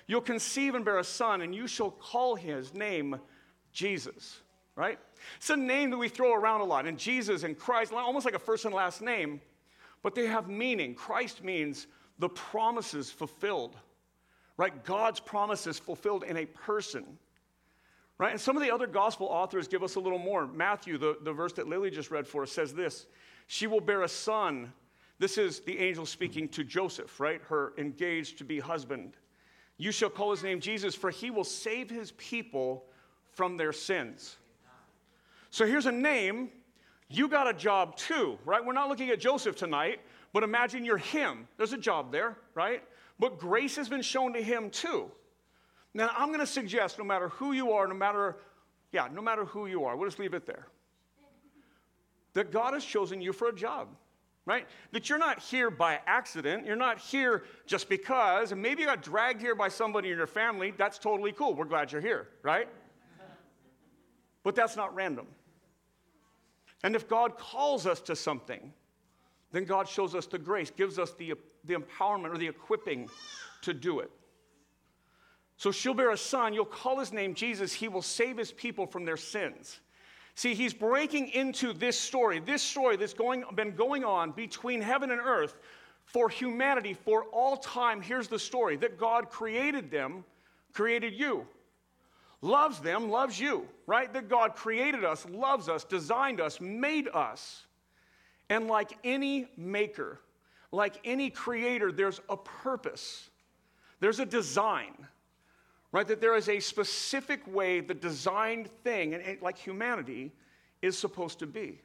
You'll 0.07 0.19
conceive 0.19 0.75
and 0.75 0.83
bear 0.83 0.97
a 0.97 1.05
son, 1.05 1.39
and 1.39 1.55
you 1.55 1.67
shall 1.67 1.91
call 1.91 2.35
his 2.35 2.73
name 2.73 3.17
Jesus, 3.71 4.41
right? 4.75 4.99
It's 5.37 5.49
a 5.49 5.55
name 5.55 5.89
that 5.91 5.97
we 5.97 6.09
throw 6.09 6.33
around 6.33 6.59
a 6.59 6.65
lot, 6.65 6.85
and 6.85 6.97
Jesus 6.97 7.43
and 7.43 7.57
Christ, 7.57 7.93
almost 7.93 8.25
like 8.25 8.35
a 8.35 8.39
first 8.39 8.65
and 8.65 8.73
last 8.73 9.01
name, 9.01 9.39
but 10.03 10.15
they 10.15 10.27
have 10.27 10.49
meaning. 10.49 10.95
Christ 10.95 11.45
means 11.45 11.87
the 12.17 12.27
promises 12.27 13.09
fulfilled 13.09 13.77
right? 14.59 14.83
God's 14.83 15.21
promises 15.21 15.79
fulfilled 15.79 16.25
in 16.25 16.35
a 16.35 16.45
person, 16.45 17.05
Right? 18.19 18.31
And 18.31 18.39
some 18.39 18.57
of 18.57 18.61
the 18.61 18.69
other 18.69 18.85
gospel 18.85 19.27
authors 19.27 19.69
give 19.69 19.81
us 19.81 19.95
a 19.95 19.99
little 19.99 20.19
more. 20.19 20.45
Matthew, 20.45 20.97
the, 20.97 21.17
the 21.23 21.31
verse 21.31 21.53
that 21.53 21.69
Lily 21.69 21.89
just 21.89 22.11
read 22.11 22.27
for 22.27 22.43
us, 22.43 22.51
says 22.51 22.73
this 22.73 23.07
She 23.47 23.65
will 23.65 23.81
bear 23.81 24.03
a 24.03 24.09
son. 24.09 24.73
This 25.19 25.37
is 25.37 25.61
the 25.61 25.77
angel 25.79 26.05
speaking 26.05 26.47
to 26.49 26.63
Joseph, 26.63 27.19
right? 27.19 27.41
Her 27.49 27.73
engaged 27.77 28.37
to 28.37 28.43
be 28.43 28.59
husband. 28.59 29.15
You 29.77 29.91
shall 29.91 30.09
call 30.09 30.31
his 30.31 30.43
name 30.43 30.59
Jesus, 30.59 30.95
for 30.95 31.09
he 31.09 31.31
will 31.31 31.43
save 31.43 31.89
his 31.89 32.11
people 32.11 32.85
from 33.31 33.57
their 33.57 33.73
sins. 33.73 34.37
So 35.49 35.65
here's 35.65 35.87
a 35.87 35.91
name. 35.91 36.49
You 37.09 37.27
got 37.27 37.49
a 37.49 37.53
job 37.53 37.95
too, 37.95 38.37
right? 38.45 38.63
We're 38.63 38.73
not 38.73 38.87
looking 38.87 39.09
at 39.09 39.19
Joseph 39.19 39.55
tonight, 39.55 39.99
but 40.31 40.43
imagine 40.43 40.85
you're 40.85 40.97
him. 40.97 41.47
There's 41.57 41.73
a 41.73 41.77
job 41.77 42.11
there, 42.11 42.37
right? 42.53 42.83
But 43.17 43.39
grace 43.39 43.75
has 43.77 43.89
been 43.89 44.01
shown 44.01 44.33
to 44.33 44.41
him 44.41 44.69
too. 44.69 45.09
Now, 45.93 46.11
I'm 46.15 46.27
going 46.27 46.39
to 46.39 46.47
suggest 46.47 46.99
no 46.99 47.03
matter 47.03 47.29
who 47.29 47.53
you 47.53 47.71
are, 47.71 47.87
no 47.87 47.95
matter, 47.95 48.37
yeah, 48.91 49.07
no 49.11 49.21
matter 49.21 49.45
who 49.45 49.65
you 49.65 49.85
are, 49.85 49.95
we'll 49.95 50.07
just 50.07 50.19
leave 50.19 50.33
it 50.33 50.45
there, 50.45 50.67
that 52.33 52.51
God 52.51 52.73
has 52.73 52.85
chosen 52.85 53.21
you 53.21 53.33
for 53.33 53.49
a 53.49 53.55
job, 53.55 53.87
right? 54.45 54.67
That 54.91 55.09
you're 55.09 55.17
not 55.17 55.39
here 55.39 55.71
by 55.71 55.99
accident. 56.05 56.65
You're 56.65 56.75
not 56.75 56.99
here 56.99 57.43
just 57.65 57.89
because, 57.89 58.51
and 58.51 58.61
maybe 58.61 58.81
you 58.81 58.87
got 58.87 59.01
dragged 59.01 59.41
here 59.41 59.55
by 59.55 59.67
somebody 59.67 60.11
in 60.11 60.17
your 60.17 60.27
family. 60.27 60.73
That's 60.77 60.99
totally 60.99 61.31
cool. 61.31 61.55
We're 61.55 61.65
glad 61.65 61.91
you're 61.91 62.01
here, 62.01 62.27
right? 62.43 62.67
But 64.43 64.55
that's 64.55 64.75
not 64.75 64.93
random. 64.95 65.27
And 66.83 66.95
if 66.95 67.09
God 67.09 67.37
calls 67.37 67.85
us 67.85 67.99
to 68.01 68.15
something, 68.15 68.71
then 69.51 69.65
God 69.65 69.87
shows 69.87 70.15
us 70.15 70.27
the 70.27 70.37
grace, 70.37 70.69
gives 70.69 70.99
us 70.99 71.13
the, 71.15 71.33
the 71.65 71.73
empowerment 71.73 72.33
or 72.33 72.37
the 72.37 72.47
equipping 72.47 73.09
to 73.63 73.73
do 73.73 73.99
it. 73.99 74.11
So 75.59 75.73
she'll 75.73 75.93
bear 75.93 76.11
a 76.11 76.17
son. 76.17 76.53
You'll 76.53 76.63
call 76.63 76.99
his 76.99 77.11
name 77.11 77.33
Jesus. 77.33 77.73
He 77.73 77.89
will 77.89 78.01
save 78.01 78.37
his 78.37 78.49
people 78.49 78.85
from 78.85 79.03
their 79.03 79.17
sins. 79.17 79.81
See, 80.33 80.53
he's 80.53 80.73
breaking 80.73 81.31
into 81.31 81.73
this 81.73 81.99
story, 81.99 82.39
this 82.39 82.61
story 82.61 82.95
that's 82.95 83.13
going, 83.13 83.43
been 83.55 83.75
going 83.75 84.05
on 84.05 84.31
between 84.31 84.81
heaven 84.81 85.11
and 85.11 85.19
earth 85.19 85.57
for 86.05 86.29
humanity 86.29 86.93
for 86.93 87.25
all 87.25 87.57
time. 87.57 88.01
Here's 88.01 88.29
the 88.29 88.39
story 88.39 88.77
that 88.77 88.97
God 88.97 89.29
created 89.29 89.91
them, 89.91 90.23
created 90.71 91.13
you, 91.13 91.45
loves 92.41 92.79
them, 92.79 93.09
loves 93.09 93.37
you, 93.37 93.67
right? 93.85 94.13
That 94.13 94.29
God 94.29 94.55
created 94.55 95.03
us, 95.03 95.25
loves 95.29 95.67
us, 95.67 95.83
designed 95.83 96.39
us, 96.39 96.61
made 96.61 97.09
us. 97.09 97.65
And 98.49 98.69
like 98.69 98.97
any 99.03 99.49
maker, 99.57 100.21
like 100.71 101.01
any 101.03 101.29
creator, 101.29 101.91
there's 101.91 102.21
a 102.29 102.37
purpose, 102.37 103.29
there's 103.99 104.21
a 104.21 104.25
design 104.25 104.93
right? 105.91 106.07
That 106.07 106.21
there 106.21 106.35
is 106.35 106.49
a 106.49 106.59
specific 106.59 107.41
way 107.47 107.79
the 107.79 107.93
designed 107.93 108.69
thing, 108.83 109.13
and 109.13 109.23
it, 109.23 109.41
like 109.41 109.57
humanity, 109.57 110.31
is 110.81 110.97
supposed 110.97 111.39
to 111.39 111.47
be. 111.47 111.81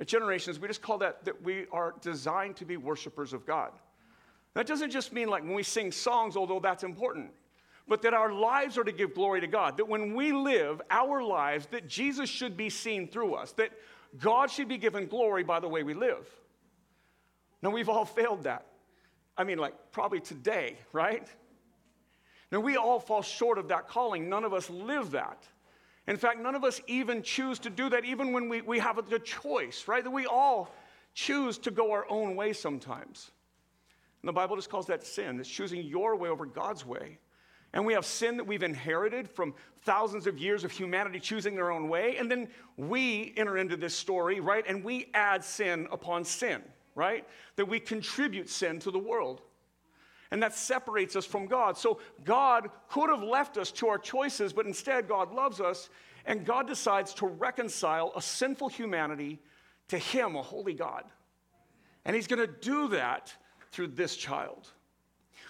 At 0.00 0.08
Generations, 0.08 0.58
we 0.58 0.68
just 0.68 0.82
call 0.82 0.98
that 0.98 1.24
that 1.24 1.42
we 1.42 1.66
are 1.70 1.94
designed 2.00 2.56
to 2.56 2.64
be 2.64 2.76
worshipers 2.76 3.32
of 3.32 3.46
God. 3.46 3.72
That 4.54 4.66
doesn't 4.66 4.90
just 4.90 5.12
mean 5.12 5.28
like 5.28 5.42
when 5.42 5.54
we 5.54 5.62
sing 5.62 5.92
songs, 5.92 6.36
although 6.36 6.60
that's 6.60 6.84
important, 6.84 7.30
but 7.88 8.02
that 8.02 8.12
our 8.12 8.32
lives 8.32 8.76
are 8.76 8.84
to 8.84 8.92
give 8.92 9.14
glory 9.14 9.40
to 9.40 9.46
God. 9.46 9.76
That 9.76 9.88
when 9.88 10.14
we 10.14 10.32
live 10.32 10.82
our 10.90 11.22
lives, 11.22 11.66
that 11.66 11.88
Jesus 11.88 12.28
should 12.28 12.56
be 12.56 12.68
seen 12.68 13.08
through 13.08 13.34
us, 13.34 13.52
that 13.52 13.70
God 14.18 14.50
should 14.50 14.68
be 14.68 14.76
given 14.76 15.06
glory 15.06 15.42
by 15.42 15.60
the 15.60 15.68
way 15.68 15.82
we 15.82 15.94
live. 15.94 16.28
Now, 17.62 17.70
we've 17.70 17.88
all 17.88 18.04
failed 18.20 18.44
that. 18.44 18.66
I 19.36 19.44
mean, 19.44 19.58
like 19.58 19.74
probably 19.92 20.20
today, 20.20 20.76
right? 20.92 21.26
Now, 22.52 22.60
we 22.60 22.76
all 22.76 23.00
fall 23.00 23.22
short 23.22 23.56
of 23.56 23.68
that 23.68 23.88
calling. 23.88 24.28
None 24.28 24.44
of 24.44 24.52
us 24.52 24.68
live 24.68 25.12
that. 25.12 25.42
In 26.06 26.18
fact, 26.18 26.38
none 26.38 26.54
of 26.54 26.64
us 26.64 26.82
even 26.86 27.22
choose 27.22 27.58
to 27.60 27.70
do 27.70 27.88
that, 27.88 28.04
even 28.04 28.32
when 28.32 28.50
we, 28.50 28.60
we 28.60 28.78
have 28.78 29.08
the 29.08 29.18
choice, 29.18 29.88
right? 29.88 30.04
That 30.04 30.10
we 30.10 30.26
all 30.26 30.70
choose 31.14 31.56
to 31.58 31.70
go 31.70 31.92
our 31.92 32.04
own 32.10 32.36
way 32.36 32.52
sometimes. 32.52 33.30
And 34.20 34.28
the 34.28 34.34
Bible 34.34 34.56
just 34.56 34.68
calls 34.68 34.86
that 34.88 35.02
sin. 35.02 35.40
It's 35.40 35.48
choosing 35.48 35.82
your 35.82 36.14
way 36.14 36.28
over 36.28 36.44
God's 36.44 36.84
way. 36.84 37.18
And 37.72 37.86
we 37.86 37.94
have 37.94 38.04
sin 38.04 38.36
that 38.36 38.44
we've 38.44 38.62
inherited 38.62 39.30
from 39.30 39.54
thousands 39.84 40.26
of 40.26 40.36
years 40.38 40.62
of 40.62 40.70
humanity 40.70 41.20
choosing 41.20 41.54
their 41.54 41.70
own 41.70 41.88
way. 41.88 42.16
And 42.18 42.30
then 42.30 42.48
we 42.76 43.32
enter 43.38 43.56
into 43.56 43.78
this 43.78 43.94
story, 43.94 44.40
right? 44.40 44.64
And 44.68 44.84
we 44.84 45.08
add 45.14 45.42
sin 45.42 45.88
upon 45.90 46.24
sin, 46.26 46.60
right? 46.94 47.26
That 47.56 47.66
we 47.66 47.80
contribute 47.80 48.50
sin 48.50 48.78
to 48.80 48.90
the 48.90 48.98
world 48.98 49.40
and 50.32 50.42
that 50.42 50.54
separates 50.54 51.14
us 51.14 51.26
from 51.26 51.46
God. 51.46 51.76
So 51.76 52.00
God 52.24 52.70
could 52.88 53.10
have 53.10 53.22
left 53.22 53.58
us 53.58 53.70
to 53.72 53.88
our 53.88 53.98
choices, 53.98 54.54
but 54.54 54.66
instead, 54.66 55.06
God 55.06 55.30
loves 55.30 55.60
us, 55.60 55.90
and 56.24 56.46
God 56.46 56.66
decides 56.66 57.12
to 57.14 57.26
reconcile 57.26 58.12
a 58.16 58.22
sinful 58.22 58.70
humanity 58.70 59.38
to 59.88 59.98
Him, 59.98 60.34
a 60.34 60.42
holy 60.42 60.72
God. 60.72 61.04
And 62.06 62.16
He's 62.16 62.26
going 62.26 62.40
to 62.40 62.52
do 62.52 62.88
that 62.88 63.32
through 63.72 63.88
this 63.88 64.16
child. 64.16 64.68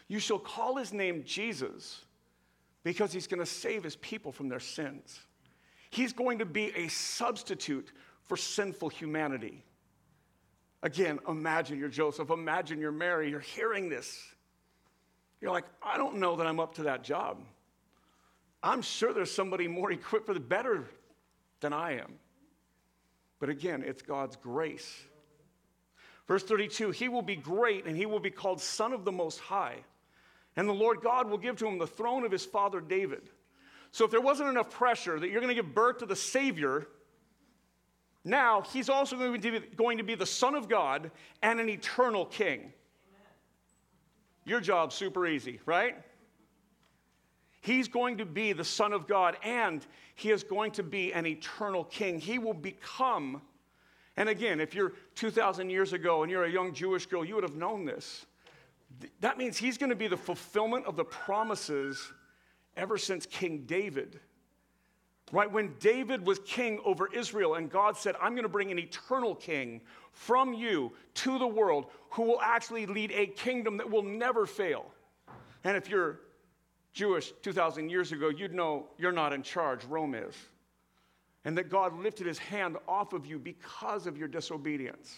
You 0.08 0.18
shall 0.18 0.40
call 0.40 0.74
His 0.74 0.92
name 0.92 1.22
Jesus 1.24 2.00
because 2.82 3.12
He's 3.12 3.28
going 3.28 3.38
to 3.38 3.46
save 3.46 3.84
His 3.84 3.94
people 3.96 4.32
from 4.32 4.48
their 4.48 4.60
sins. 4.60 5.20
He's 5.90 6.12
going 6.12 6.40
to 6.40 6.44
be 6.44 6.72
a 6.74 6.88
substitute 6.88 7.92
for 8.24 8.36
sinful 8.36 8.88
humanity. 8.88 9.62
Again, 10.82 11.20
imagine 11.28 11.78
you're 11.78 11.88
Joseph, 11.88 12.30
imagine 12.30 12.80
you're 12.80 12.90
Mary, 12.90 13.30
you're 13.30 13.38
hearing 13.38 13.88
this. 13.88 14.20
You're 15.42 15.50
like, 15.50 15.64
I 15.82 15.98
don't 15.98 16.16
know 16.16 16.36
that 16.36 16.46
I'm 16.46 16.60
up 16.60 16.76
to 16.76 16.84
that 16.84 17.02
job. 17.02 17.38
I'm 18.62 18.80
sure 18.80 19.12
there's 19.12 19.30
somebody 19.30 19.66
more 19.66 19.90
equipped 19.92 20.24
for 20.24 20.34
the 20.34 20.40
better 20.40 20.88
than 21.60 21.72
I 21.72 21.98
am. 21.98 22.14
But 23.40 23.48
again, 23.48 23.82
it's 23.84 24.02
God's 24.02 24.36
grace. 24.36 25.02
Verse 26.28 26.44
32 26.44 26.92
He 26.92 27.08
will 27.08 27.22
be 27.22 27.34
great 27.34 27.86
and 27.86 27.96
he 27.96 28.06
will 28.06 28.20
be 28.20 28.30
called 28.30 28.60
Son 28.60 28.92
of 28.92 29.04
the 29.04 29.12
Most 29.12 29.40
High. 29.40 29.78
And 30.54 30.68
the 30.68 30.74
Lord 30.74 31.00
God 31.02 31.28
will 31.28 31.38
give 31.38 31.56
to 31.56 31.66
him 31.66 31.78
the 31.78 31.86
throne 31.86 32.24
of 32.24 32.30
his 32.30 32.44
father 32.44 32.80
David. 32.80 33.22
So 33.90 34.04
if 34.04 34.10
there 34.10 34.20
wasn't 34.20 34.48
enough 34.48 34.70
pressure 34.70 35.18
that 35.18 35.28
you're 35.28 35.40
going 35.40 35.54
to 35.54 35.60
give 35.60 35.74
birth 35.74 35.98
to 35.98 36.06
the 36.06 36.16
Savior, 36.16 36.86
now 38.24 38.62
he's 38.62 38.88
also 38.88 39.16
going 39.16 39.40
to 39.40 39.60
be, 39.60 39.66
going 39.76 39.98
to 39.98 40.04
be 40.04 40.14
the 40.14 40.26
Son 40.26 40.54
of 40.54 40.68
God 40.68 41.10
and 41.42 41.58
an 41.58 41.68
eternal 41.68 42.26
King. 42.26 42.72
Your 44.44 44.60
job's 44.60 44.94
super 44.94 45.26
easy, 45.26 45.60
right? 45.66 45.96
He's 47.60 47.86
going 47.86 48.18
to 48.18 48.26
be 48.26 48.52
the 48.52 48.64
Son 48.64 48.92
of 48.92 49.06
God 49.06 49.36
and 49.42 49.86
he 50.16 50.30
is 50.30 50.42
going 50.42 50.72
to 50.72 50.82
be 50.82 51.12
an 51.12 51.26
eternal 51.26 51.84
king. 51.84 52.18
He 52.18 52.38
will 52.38 52.54
become, 52.54 53.40
and 54.16 54.28
again, 54.28 54.60
if 54.60 54.74
you're 54.74 54.94
2,000 55.14 55.70
years 55.70 55.92
ago 55.92 56.22
and 56.22 56.30
you're 56.30 56.44
a 56.44 56.50
young 56.50 56.74
Jewish 56.74 57.06
girl, 57.06 57.24
you 57.24 57.36
would 57.36 57.44
have 57.44 57.56
known 57.56 57.84
this. 57.84 58.26
That 59.20 59.38
means 59.38 59.56
he's 59.56 59.78
going 59.78 59.90
to 59.90 59.96
be 59.96 60.08
the 60.08 60.16
fulfillment 60.16 60.86
of 60.86 60.96
the 60.96 61.04
promises 61.04 62.12
ever 62.76 62.98
since 62.98 63.26
King 63.26 63.64
David. 63.64 64.18
Right? 65.30 65.50
When 65.50 65.74
David 65.78 66.26
was 66.26 66.40
king 66.40 66.80
over 66.84 67.08
Israel, 67.14 67.54
and 67.54 67.70
God 67.70 67.96
said, 67.96 68.16
I'm 68.20 68.32
going 68.32 68.42
to 68.42 68.48
bring 68.48 68.70
an 68.70 68.78
eternal 68.78 69.34
king 69.34 69.80
from 70.12 70.52
you 70.52 70.92
to 71.14 71.38
the 71.38 71.46
world 71.46 71.86
who 72.10 72.22
will 72.22 72.40
actually 72.42 72.86
lead 72.86 73.12
a 73.12 73.26
kingdom 73.28 73.76
that 73.78 73.90
will 73.90 74.02
never 74.02 74.44
fail. 74.46 74.86
And 75.64 75.76
if 75.76 75.88
you're 75.88 76.20
Jewish 76.92 77.32
2,000 77.42 77.88
years 77.88 78.12
ago, 78.12 78.28
you'd 78.28 78.52
know 78.52 78.88
you're 78.98 79.12
not 79.12 79.32
in 79.32 79.42
charge, 79.42 79.84
Rome 79.84 80.14
is. 80.14 80.34
And 81.44 81.56
that 81.56 81.70
God 81.70 81.98
lifted 81.98 82.26
his 82.26 82.38
hand 82.38 82.76
off 82.86 83.12
of 83.12 83.24
you 83.26 83.38
because 83.38 84.06
of 84.06 84.18
your 84.18 84.28
disobedience. 84.28 85.16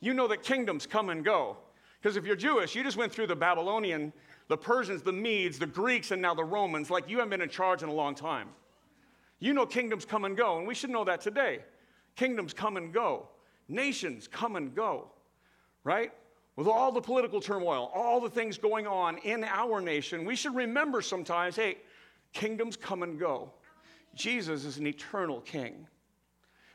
You 0.00 0.14
know 0.14 0.26
that 0.28 0.42
kingdoms 0.42 0.86
come 0.86 1.10
and 1.10 1.24
go. 1.24 1.56
Because 2.00 2.16
if 2.16 2.26
you're 2.26 2.36
Jewish, 2.36 2.74
you 2.74 2.82
just 2.82 2.96
went 2.96 3.12
through 3.12 3.28
the 3.28 3.36
Babylonian, 3.36 4.12
the 4.48 4.56
Persians, 4.56 5.02
the 5.02 5.12
Medes, 5.12 5.58
the 5.58 5.66
Greeks, 5.66 6.10
and 6.10 6.20
now 6.20 6.34
the 6.34 6.44
Romans, 6.44 6.90
like 6.90 7.08
you 7.08 7.18
haven't 7.18 7.30
been 7.30 7.40
in 7.40 7.48
charge 7.48 7.84
in 7.84 7.88
a 7.88 7.92
long 7.92 8.16
time. 8.16 8.48
You 9.42 9.52
know 9.52 9.66
kingdoms 9.66 10.04
come 10.04 10.24
and 10.24 10.36
go, 10.36 10.58
and 10.58 10.68
we 10.68 10.74
should 10.76 10.90
know 10.90 11.02
that 11.02 11.20
today. 11.20 11.64
Kingdoms 12.14 12.54
come 12.54 12.76
and 12.76 12.94
go. 12.94 13.26
Nations 13.66 14.28
come 14.28 14.54
and 14.54 14.72
go, 14.72 15.10
right? 15.82 16.12
With 16.54 16.68
all 16.68 16.92
the 16.92 17.00
political 17.00 17.40
turmoil, 17.40 17.90
all 17.92 18.20
the 18.20 18.30
things 18.30 18.56
going 18.56 18.86
on 18.86 19.18
in 19.18 19.42
our 19.42 19.80
nation, 19.80 20.24
we 20.24 20.36
should 20.36 20.54
remember 20.54 21.02
sometimes 21.02 21.56
hey, 21.56 21.78
kingdoms 22.32 22.76
come 22.76 23.02
and 23.02 23.18
go. 23.18 23.50
Jesus 24.14 24.64
is 24.64 24.78
an 24.78 24.86
eternal 24.86 25.40
king. 25.40 25.88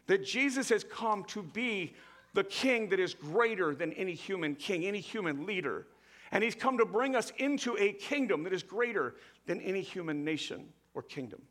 That 0.08 0.26
Jesus 0.26 0.68
has 0.68 0.84
come 0.84 1.24
to 1.26 1.42
be 1.42 1.96
the 2.34 2.44
king 2.44 2.90
that 2.90 3.00
is 3.00 3.14
greater 3.14 3.76
than 3.76 3.94
any 3.94 4.14
human 4.14 4.56
king, 4.56 4.86
any 4.86 5.00
human 5.00 5.46
leader. 5.46 5.88
And 6.34 6.44
he's 6.44 6.56
come 6.56 6.78
to 6.80 6.86
bring 6.86 7.16
us 7.16 7.32
into 7.38 7.78
a 7.80 7.94
kingdom 7.94 8.44
that 8.44 8.52
is 8.52 8.62
greater 8.62 9.16
than 9.46 9.62
any 9.62 9.80
human 9.80 10.26
nation 10.26 10.66
or 10.94 11.02
kingdom. 11.02 11.42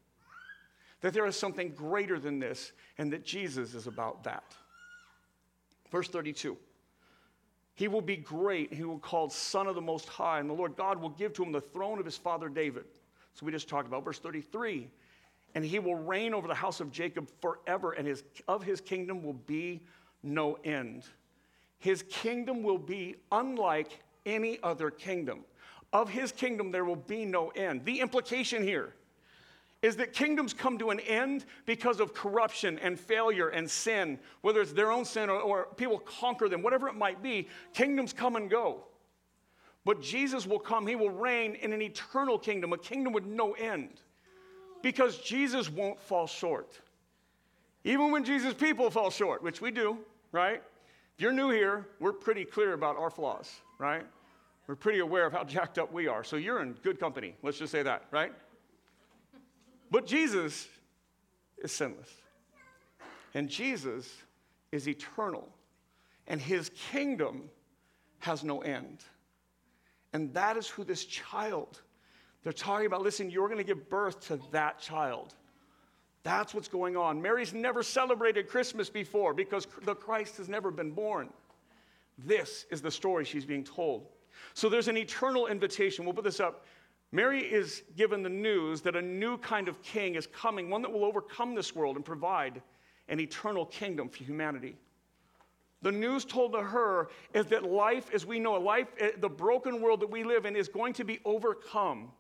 That 1.02 1.12
there 1.12 1.26
is 1.26 1.36
something 1.36 1.70
greater 1.70 2.18
than 2.18 2.38
this, 2.38 2.72
and 2.98 3.12
that 3.12 3.24
Jesus 3.24 3.74
is 3.74 3.86
about 3.86 4.24
that. 4.24 4.54
Verse 5.90 6.08
32 6.08 6.56
He 7.74 7.88
will 7.88 8.00
be 8.00 8.16
great, 8.16 8.72
he 8.72 8.82
will 8.84 8.96
be 8.96 9.02
called 9.02 9.32
Son 9.32 9.66
of 9.66 9.74
the 9.74 9.80
Most 9.80 10.08
High, 10.08 10.40
and 10.40 10.48
the 10.48 10.54
Lord 10.54 10.76
God 10.76 11.00
will 11.00 11.10
give 11.10 11.32
to 11.34 11.42
him 11.42 11.52
the 11.52 11.60
throne 11.60 11.98
of 11.98 12.04
his 12.04 12.16
father 12.16 12.48
David. 12.48 12.84
So 13.34 13.44
we 13.44 13.52
just 13.52 13.68
talked 13.68 13.86
about 13.86 14.04
verse 14.04 14.18
33. 14.18 14.90
and 15.54 15.64
he 15.64 15.78
will 15.78 15.94
reign 15.94 16.34
over 16.34 16.48
the 16.48 16.54
house 16.54 16.80
of 16.80 16.90
Jacob 16.92 17.28
forever, 17.40 17.92
and 17.92 18.06
his, 18.06 18.24
of 18.46 18.62
his 18.62 18.80
kingdom 18.80 19.22
will 19.22 19.32
be 19.32 19.82
no 20.22 20.58
end. 20.64 21.04
His 21.78 22.02
kingdom 22.02 22.62
will 22.62 22.78
be 22.78 23.16
unlike 23.32 24.00
any 24.26 24.58
other 24.62 24.90
kingdom. 24.90 25.44
Of 25.92 26.10
his 26.10 26.32
kingdom, 26.32 26.72
there 26.72 26.84
will 26.84 26.96
be 26.96 27.24
no 27.24 27.48
end. 27.50 27.84
The 27.84 28.00
implication 28.00 28.62
here 28.62 28.94
is 29.86 29.94
that 29.94 30.12
kingdoms 30.12 30.52
come 30.52 30.76
to 30.78 30.90
an 30.90 30.98
end 30.98 31.44
because 31.64 32.00
of 32.00 32.12
corruption 32.12 32.76
and 32.80 32.98
failure 32.98 33.50
and 33.50 33.70
sin, 33.70 34.18
whether 34.40 34.60
it's 34.60 34.72
their 34.72 34.90
own 34.90 35.04
sin 35.04 35.30
or, 35.30 35.40
or, 35.40 35.68
people 35.76 36.00
conquer 36.00 36.48
them, 36.48 36.60
whatever 36.60 36.88
it 36.88 36.96
might 36.96 37.22
be, 37.22 37.46
kingdoms 37.72 38.12
come 38.12 38.34
and 38.34 38.50
go. 38.50 38.82
But 39.84 40.02
Jesus 40.02 40.44
will 40.44 40.58
come, 40.58 40.88
he 40.88 40.96
will 40.96 41.10
reign 41.10 41.54
in 41.54 41.72
an 41.72 41.80
eternal 41.80 42.36
kingdom, 42.36 42.72
a 42.72 42.78
kingdom 42.78 43.12
with 43.12 43.26
no 43.26 43.52
end, 43.52 44.00
because 44.82 45.18
Jesus 45.18 45.70
won't 45.70 46.00
fall 46.00 46.26
short. 46.26 46.80
Even 47.84 48.10
when 48.10 48.24
Jesus' 48.24 48.54
people 48.54 48.90
fall 48.90 49.10
short, 49.10 49.40
which 49.40 49.60
we 49.60 49.70
do, 49.70 49.98
right? 50.32 50.60
If 51.14 51.22
you're 51.22 51.30
new 51.30 51.50
here, 51.50 51.86
we're 52.00 52.12
pretty 52.12 52.44
clear 52.44 52.72
about 52.72 52.96
our 52.96 53.08
flaws, 53.10 53.52
right? 53.78 54.04
We're 54.66 54.74
pretty 54.74 54.98
aware 54.98 55.26
of 55.26 55.32
how 55.32 55.44
jacked 55.56 55.78
up 55.78 55.92
we 55.92 56.08
are. 56.08 56.24
So 56.24 56.34
you're 56.34 56.60
in 56.60 56.72
good 56.82 56.98
company. 56.98 57.36
Let's 57.44 57.58
just 57.58 57.70
say 57.70 57.84
that, 57.84 58.06
right? 58.10 58.32
But 59.90 60.06
Jesus 60.06 60.68
is 61.58 61.72
sinless. 61.72 62.10
And 63.34 63.48
Jesus 63.48 64.12
is 64.72 64.88
eternal. 64.88 65.48
And 66.26 66.40
his 66.40 66.70
kingdom 66.90 67.50
has 68.18 68.42
no 68.42 68.60
end. 68.60 69.04
And 70.12 70.32
that 70.34 70.56
is 70.56 70.68
who 70.68 70.84
this 70.84 71.04
child, 71.04 71.82
they're 72.42 72.52
talking 72.52 72.86
about, 72.86 73.02
listen, 73.02 73.30
you're 73.30 73.48
going 73.48 73.58
to 73.58 73.64
give 73.64 73.88
birth 73.88 74.20
to 74.28 74.40
that 74.52 74.80
child. 74.80 75.34
That's 76.22 76.54
what's 76.54 76.68
going 76.68 76.96
on. 76.96 77.22
Mary's 77.22 77.54
never 77.54 77.82
celebrated 77.82 78.48
Christmas 78.48 78.90
before 78.90 79.32
because 79.34 79.66
the 79.84 79.94
Christ 79.94 80.38
has 80.38 80.48
never 80.48 80.70
been 80.70 80.90
born. 80.90 81.28
This 82.18 82.66
is 82.70 82.80
the 82.80 82.90
story 82.90 83.24
she's 83.24 83.44
being 83.44 83.62
told. 83.62 84.08
So 84.54 84.68
there's 84.68 84.88
an 84.88 84.96
eternal 84.96 85.46
invitation. 85.46 86.04
We'll 86.04 86.14
put 86.14 86.24
this 86.24 86.40
up. 86.40 86.64
Mary 87.12 87.40
is 87.40 87.82
given 87.96 88.22
the 88.22 88.28
news 88.28 88.80
that 88.82 88.96
a 88.96 89.02
new 89.02 89.38
kind 89.38 89.68
of 89.68 89.80
king 89.82 90.16
is 90.16 90.26
coming, 90.26 90.68
one 90.68 90.82
that 90.82 90.92
will 90.92 91.04
overcome 91.04 91.54
this 91.54 91.74
world 91.74 91.96
and 91.96 92.04
provide 92.04 92.60
an 93.08 93.20
eternal 93.20 93.64
kingdom 93.66 94.08
for 94.08 94.24
humanity. 94.24 94.76
The 95.82 95.92
news 95.92 96.24
told 96.24 96.52
to 96.52 96.62
her 96.62 97.10
is 97.32 97.46
that 97.46 97.64
life, 97.64 98.10
as 98.12 98.26
we 98.26 98.40
know, 98.40 98.54
life, 98.54 98.88
eh, 98.98 99.10
the 99.18 99.28
broken 99.28 99.80
world 99.80 100.00
that 100.00 100.10
we 100.10 100.24
live 100.24 100.46
in, 100.46 100.56
is 100.56 100.68
going 100.68 100.94
to 100.94 101.04
be 101.04 101.20
overcome. 101.24 102.10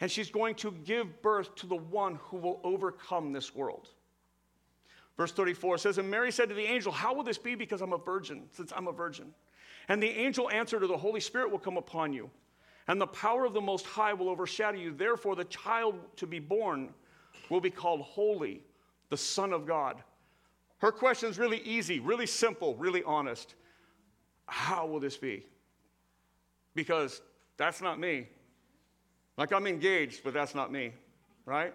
And 0.00 0.10
she's 0.10 0.30
going 0.30 0.54
to 0.56 0.70
give 0.84 1.20
birth 1.20 1.54
to 1.56 1.66
the 1.66 1.76
one 1.76 2.14
who 2.22 2.36
will 2.36 2.60
overcome 2.62 3.32
this 3.32 3.54
world. 3.54 3.88
Verse 5.16 5.32
34 5.32 5.78
says, 5.78 5.98
And 5.98 6.10
Mary 6.10 6.30
said 6.30 6.48
to 6.50 6.54
the 6.54 6.64
angel, 6.64 6.92
How 6.92 7.12
will 7.12 7.24
this 7.24 7.36
be? 7.36 7.54
Because 7.54 7.82
I'm 7.82 7.92
a 7.92 7.98
virgin, 7.98 8.44
since 8.52 8.72
I'm 8.74 8.86
a 8.86 8.92
virgin. 8.92 9.34
And 9.88 10.02
the 10.02 10.08
angel 10.08 10.48
answered 10.50 10.82
her, 10.82 10.86
The 10.86 10.96
Holy 10.96 11.20
Spirit 11.20 11.50
will 11.50 11.58
come 11.58 11.76
upon 11.76 12.12
you 12.12 12.30
and 12.90 13.00
the 13.00 13.06
power 13.06 13.44
of 13.44 13.52
the 13.52 13.60
Most 13.60 13.86
High 13.86 14.12
will 14.12 14.28
overshadow 14.28 14.76
you. 14.76 14.92
Therefore, 14.92 15.36
the 15.36 15.44
child 15.44 15.94
to 16.16 16.26
be 16.26 16.40
born 16.40 16.88
will 17.48 17.60
be 17.60 17.70
called 17.70 18.00
Holy, 18.00 18.62
the 19.10 19.16
Son 19.16 19.52
of 19.52 19.64
God. 19.64 20.02
Her 20.78 20.90
question 20.90 21.30
is 21.30 21.38
really 21.38 21.60
easy, 21.60 22.00
really 22.00 22.26
simple, 22.26 22.74
really 22.74 23.04
honest. 23.04 23.54
How 24.46 24.86
will 24.86 24.98
this 24.98 25.16
be? 25.16 25.46
Because 26.74 27.22
that's 27.56 27.80
not 27.80 28.00
me. 28.00 28.26
Like 29.36 29.52
I'm 29.52 29.68
engaged, 29.68 30.24
but 30.24 30.34
that's 30.34 30.56
not 30.56 30.72
me, 30.72 30.92
right? 31.46 31.72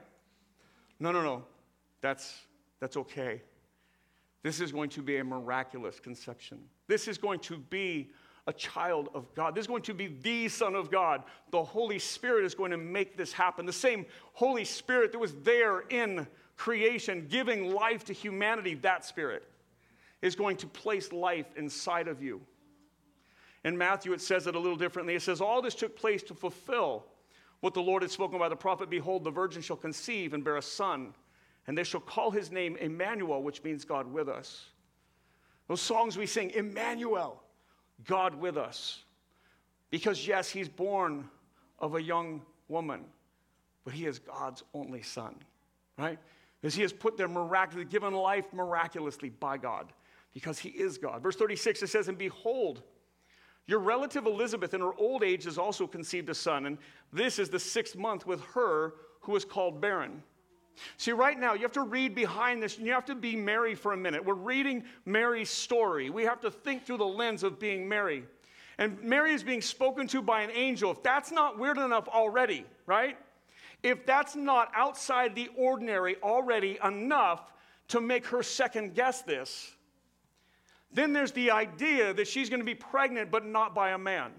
No, 0.99 1.13
no, 1.13 1.21
no. 1.21 1.45
That's, 2.01 2.41
that's 2.81 2.97
okay. 2.97 3.41
This 4.43 4.59
is 4.59 4.73
going 4.73 4.89
to 4.89 5.01
be 5.01 5.15
a 5.15 5.23
miraculous 5.23 5.97
conception. 5.97 6.59
This 6.87 7.07
is 7.07 7.17
going 7.17 7.39
to 7.39 7.57
be 7.57 8.09
a 8.47 8.53
child 8.53 9.09
of 9.13 9.33
God. 9.33 9.55
This 9.55 9.63
is 9.63 9.67
going 9.67 9.81
to 9.83 9.93
be 9.93 10.07
the 10.07 10.47
Son 10.49 10.75
of 10.75 10.91
God. 10.91 11.23
The 11.51 11.63
Holy 11.63 11.99
Spirit 11.99 12.45
is 12.45 12.53
going 12.53 12.71
to 12.71 12.77
make 12.77 13.17
this 13.17 13.33
happen. 13.33 13.65
The 13.65 13.73
same 13.73 14.05
Holy 14.33 14.65
Spirit 14.65 15.11
that 15.11 15.19
was 15.19 15.33
there 15.43 15.81
in 15.89 16.27
creation, 16.55 17.27
giving 17.29 17.73
life 17.73 18.05
to 18.05 18.13
humanity, 18.13 18.75
that 18.75 19.03
Spirit 19.03 19.47
is 20.21 20.35
going 20.35 20.57
to 20.57 20.67
place 20.67 21.11
life 21.11 21.47
inside 21.55 22.07
of 22.07 22.21
you. 22.21 22.41
In 23.63 23.77
Matthew, 23.77 24.13
it 24.13 24.21
says 24.21 24.45
it 24.45 24.55
a 24.55 24.59
little 24.59 24.77
differently. 24.77 25.15
It 25.15 25.23
says, 25.23 25.41
All 25.41 25.61
this 25.61 25.75
took 25.75 25.95
place 25.95 26.21
to 26.23 26.35
fulfill 26.35 27.05
what 27.61 27.73
the 27.73 27.81
Lord 27.81 28.03
had 28.03 28.11
spoken 28.11 28.37
by 28.37 28.47
the 28.47 28.55
prophet 28.55 28.91
Behold, 28.91 29.23
the 29.23 29.31
virgin 29.31 29.61
shall 29.61 29.75
conceive 29.75 30.33
and 30.33 30.43
bear 30.43 30.57
a 30.57 30.61
son, 30.61 31.15
and 31.65 31.75
they 31.75 31.83
shall 31.83 31.99
call 31.99 32.29
his 32.29 32.51
name 32.51 32.75
Emmanuel, 32.75 33.41
which 33.41 33.63
means 33.63 33.83
God 33.83 34.11
with 34.11 34.29
us. 34.29 34.67
Those 35.67 35.81
songs 35.81 36.15
we 36.15 36.27
sing, 36.27 36.51
Emmanuel. 36.51 37.41
God 38.03 38.35
with 38.35 38.57
us. 38.57 39.03
Because, 39.89 40.27
yes, 40.27 40.49
he's 40.49 40.67
born 40.67 41.29
of 41.79 41.95
a 41.95 42.01
young 42.01 42.41
woman, 42.67 43.05
but 43.83 43.93
he 43.93 44.05
is 44.05 44.19
God's 44.19 44.63
only 44.73 45.01
son, 45.01 45.35
right? 45.97 46.19
Because 46.59 46.75
he 46.75 46.81
has 46.81 46.91
put 46.91 47.17
there 47.17 47.27
miraculously, 47.27 47.89
given 47.89 48.13
life 48.13 48.51
miraculously 48.51 49.29
by 49.29 49.57
God, 49.57 49.93
because 50.33 50.59
he 50.59 50.69
is 50.69 50.97
God. 50.97 51.21
Verse 51.21 51.35
36, 51.35 51.83
it 51.83 51.87
says, 51.87 52.07
And 52.07 52.17
behold, 52.17 52.81
your 53.67 53.79
relative 53.79 54.25
Elizabeth 54.25 54.73
in 54.73 54.81
her 54.81 54.93
old 54.97 55.23
age 55.23 55.45
has 55.45 55.57
also 55.57 55.87
conceived 55.87 56.29
a 56.29 56.35
son, 56.35 56.65
and 56.65 56.77
this 57.13 57.39
is 57.39 57.49
the 57.49 57.59
sixth 57.59 57.95
month 57.95 58.25
with 58.25 58.41
her 58.53 58.93
who 59.21 59.35
is 59.35 59.45
called 59.45 59.81
barren. 59.81 60.21
See, 60.97 61.11
right 61.11 61.39
now, 61.39 61.53
you 61.53 61.61
have 61.61 61.71
to 61.73 61.83
read 61.83 62.15
behind 62.15 62.61
this, 62.61 62.77
and 62.77 62.85
you 62.85 62.93
have 62.93 63.05
to 63.05 63.15
be 63.15 63.35
Mary 63.35 63.75
for 63.75 63.93
a 63.93 63.97
minute. 63.97 64.23
We're 64.23 64.33
reading 64.33 64.83
Mary's 65.05 65.49
story. 65.49 66.09
We 66.09 66.23
have 66.23 66.41
to 66.41 66.51
think 66.51 66.85
through 66.85 66.97
the 66.97 67.05
lens 67.05 67.43
of 67.43 67.59
being 67.59 67.87
Mary. 67.87 68.23
And 68.77 69.01
Mary 69.01 69.33
is 69.33 69.43
being 69.43 69.61
spoken 69.61 70.07
to 70.07 70.21
by 70.21 70.41
an 70.41 70.51
angel. 70.51 70.91
If 70.91 71.01
that's 71.01 71.31
not 71.31 71.57
weird 71.57 71.77
enough 71.77 72.07
already, 72.07 72.65
right? 72.85 73.17
If 73.83 74.05
that's 74.05 74.35
not 74.35 74.71
outside 74.75 75.35
the 75.35 75.49
ordinary 75.55 76.17
already 76.21 76.77
enough 76.83 77.53
to 77.89 78.01
make 78.01 78.25
her 78.27 78.43
second 78.43 78.95
guess 78.95 79.21
this, 79.21 79.71
then 80.91 81.13
there's 81.13 81.31
the 81.33 81.51
idea 81.51 82.13
that 82.13 82.27
she's 82.27 82.49
going 82.49 82.59
to 82.59 82.65
be 82.65 82.75
pregnant, 82.75 83.31
but 83.31 83.45
not 83.45 83.75
by 83.75 83.91
a 83.91 83.97
man. 83.97 84.31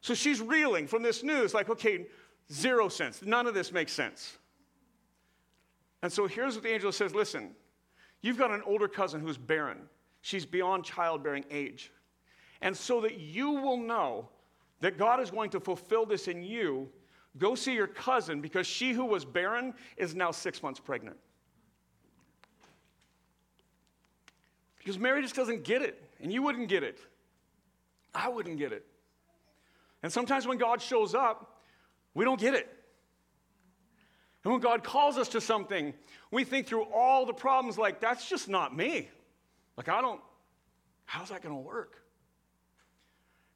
So 0.00 0.14
she's 0.14 0.40
reeling 0.40 0.86
from 0.86 1.02
this 1.02 1.22
news, 1.22 1.54
like, 1.54 1.70
okay, 1.70 2.06
zero 2.52 2.88
sense. 2.88 3.22
None 3.22 3.46
of 3.46 3.54
this 3.54 3.72
makes 3.72 3.92
sense. 3.92 4.38
And 6.04 6.12
so 6.12 6.26
here's 6.26 6.54
what 6.54 6.64
the 6.64 6.70
angel 6.70 6.92
says 6.92 7.14
listen, 7.14 7.52
you've 8.20 8.36
got 8.36 8.50
an 8.50 8.60
older 8.66 8.88
cousin 8.88 9.22
who's 9.22 9.38
barren. 9.38 9.78
She's 10.20 10.44
beyond 10.44 10.84
childbearing 10.84 11.46
age. 11.50 11.90
And 12.60 12.76
so 12.76 13.00
that 13.00 13.18
you 13.18 13.52
will 13.52 13.78
know 13.78 14.28
that 14.80 14.98
God 14.98 15.18
is 15.18 15.30
going 15.30 15.48
to 15.50 15.60
fulfill 15.60 16.04
this 16.04 16.28
in 16.28 16.42
you, 16.42 16.90
go 17.38 17.54
see 17.54 17.72
your 17.72 17.86
cousin 17.86 18.42
because 18.42 18.66
she 18.66 18.92
who 18.92 19.06
was 19.06 19.24
barren 19.24 19.72
is 19.96 20.14
now 20.14 20.30
six 20.30 20.62
months 20.62 20.78
pregnant. 20.78 21.16
Because 24.76 24.98
Mary 24.98 25.22
just 25.22 25.34
doesn't 25.34 25.64
get 25.64 25.80
it, 25.80 26.04
and 26.20 26.30
you 26.30 26.42
wouldn't 26.42 26.68
get 26.68 26.82
it. 26.82 26.98
I 28.14 28.28
wouldn't 28.28 28.58
get 28.58 28.72
it. 28.72 28.84
And 30.02 30.12
sometimes 30.12 30.46
when 30.46 30.58
God 30.58 30.82
shows 30.82 31.14
up, 31.14 31.62
we 32.12 32.26
don't 32.26 32.38
get 32.38 32.52
it. 32.52 32.83
And 34.44 34.52
when 34.52 34.60
God 34.60 34.84
calls 34.84 35.16
us 35.16 35.28
to 35.30 35.40
something, 35.40 35.94
we 36.30 36.44
think 36.44 36.66
through 36.66 36.84
all 36.94 37.24
the 37.24 37.32
problems 37.32 37.78
like, 37.78 38.00
that's 38.00 38.28
just 38.28 38.48
not 38.48 38.76
me. 38.76 39.08
Like, 39.76 39.88
I 39.88 40.02
don't, 40.02 40.20
how's 41.06 41.30
that 41.30 41.42
going 41.42 41.54
to 41.54 41.60
work? 41.60 42.02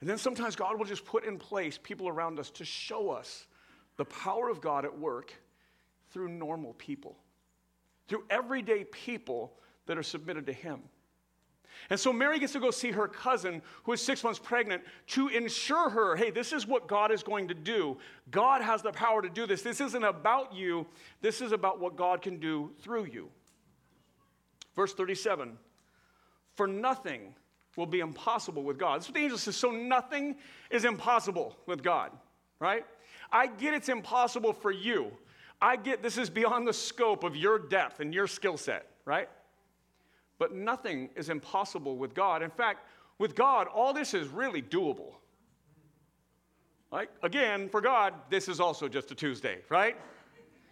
And 0.00 0.08
then 0.08 0.16
sometimes 0.18 0.56
God 0.56 0.78
will 0.78 0.86
just 0.86 1.04
put 1.04 1.24
in 1.24 1.38
place 1.38 1.78
people 1.82 2.08
around 2.08 2.38
us 2.38 2.50
to 2.52 2.64
show 2.64 3.10
us 3.10 3.46
the 3.96 4.04
power 4.04 4.48
of 4.48 4.60
God 4.60 4.84
at 4.84 4.98
work 4.98 5.34
through 6.10 6.30
normal 6.30 6.72
people, 6.74 7.16
through 8.06 8.24
everyday 8.30 8.84
people 8.84 9.52
that 9.86 9.98
are 9.98 10.02
submitted 10.02 10.46
to 10.46 10.52
Him. 10.52 10.80
And 11.90 11.98
so 11.98 12.12
Mary 12.12 12.38
gets 12.38 12.52
to 12.52 12.60
go 12.60 12.70
see 12.70 12.90
her 12.90 13.08
cousin, 13.08 13.62
who 13.84 13.92
is 13.92 14.02
six 14.02 14.22
months 14.22 14.38
pregnant, 14.38 14.82
to 15.08 15.28
ensure 15.28 15.88
her 15.88 16.16
hey, 16.16 16.30
this 16.30 16.52
is 16.52 16.66
what 16.66 16.86
God 16.86 17.10
is 17.10 17.22
going 17.22 17.48
to 17.48 17.54
do. 17.54 17.96
God 18.30 18.62
has 18.62 18.82
the 18.82 18.92
power 18.92 19.22
to 19.22 19.28
do 19.28 19.46
this. 19.46 19.62
This 19.62 19.80
isn't 19.80 20.04
about 20.04 20.54
you, 20.54 20.86
this 21.20 21.40
is 21.40 21.52
about 21.52 21.80
what 21.80 21.96
God 21.96 22.22
can 22.22 22.38
do 22.38 22.70
through 22.80 23.06
you. 23.06 23.28
Verse 24.76 24.94
37 24.94 25.58
For 26.54 26.66
nothing 26.66 27.34
will 27.76 27.86
be 27.86 28.00
impossible 28.00 28.62
with 28.62 28.78
God. 28.78 28.96
That's 28.96 29.08
what 29.08 29.14
the 29.14 29.20
angel 29.20 29.38
says. 29.38 29.56
So 29.56 29.70
nothing 29.70 30.36
is 30.70 30.84
impossible 30.84 31.56
with 31.66 31.82
God, 31.82 32.10
right? 32.60 32.84
I 33.30 33.46
get 33.46 33.74
it's 33.74 33.88
impossible 33.88 34.52
for 34.52 34.70
you. 34.70 35.12
I 35.60 35.76
get 35.76 36.02
this 36.02 36.18
is 36.18 36.30
beyond 36.30 36.66
the 36.66 36.72
scope 36.72 37.24
of 37.24 37.36
your 37.36 37.58
depth 37.58 38.00
and 38.00 38.14
your 38.14 38.26
skill 38.26 38.56
set, 38.56 38.86
right? 39.04 39.28
But 40.38 40.54
nothing 40.54 41.10
is 41.16 41.30
impossible 41.30 41.96
with 41.96 42.14
God. 42.14 42.42
In 42.42 42.50
fact, 42.50 42.86
with 43.18 43.34
God, 43.34 43.66
all 43.66 43.92
this 43.92 44.14
is 44.14 44.28
really 44.28 44.62
doable. 44.62 45.14
Like, 46.90 47.10
again, 47.22 47.68
for 47.68 47.80
God, 47.80 48.14
this 48.30 48.48
is 48.48 48.60
also 48.60 48.88
just 48.88 49.10
a 49.10 49.14
Tuesday, 49.14 49.58
right? 49.68 49.96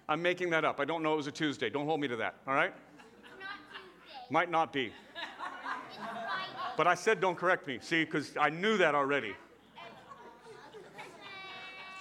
I'm 0.09 0.23
making 0.23 0.51
that 0.51 0.65
up. 0.65 0.81
I 0.81 0.85
don't 0.85 1.03
know 1.03 1.15
it 1.15 1.17
was 1.17 1.27
a 1.27 1.33
Tuesday. 1.33 1.69
Don't 1.69 1.85
hold 1.85 2.01
me 2.01 2.09
to 2.09 2.17
that, 2.17 2.37
all 2.47 2.55
right? 2.55 2.73
Not 2.97 4.31
Might 4.31 4.51
not 4.51 4.73
be. 4.73 4.93
But 6.77 6.87
I 6.87 6.95
said 6.95 7.21
don't 7.21 7.37
correct 7.37 7.67
me, 7.67 7.79
see, 7.81 8.05
because 8.05 8.37
I 8.39 8.51
knew 8.51 8.77
that 8.77 8.95
already. 8.95 9.35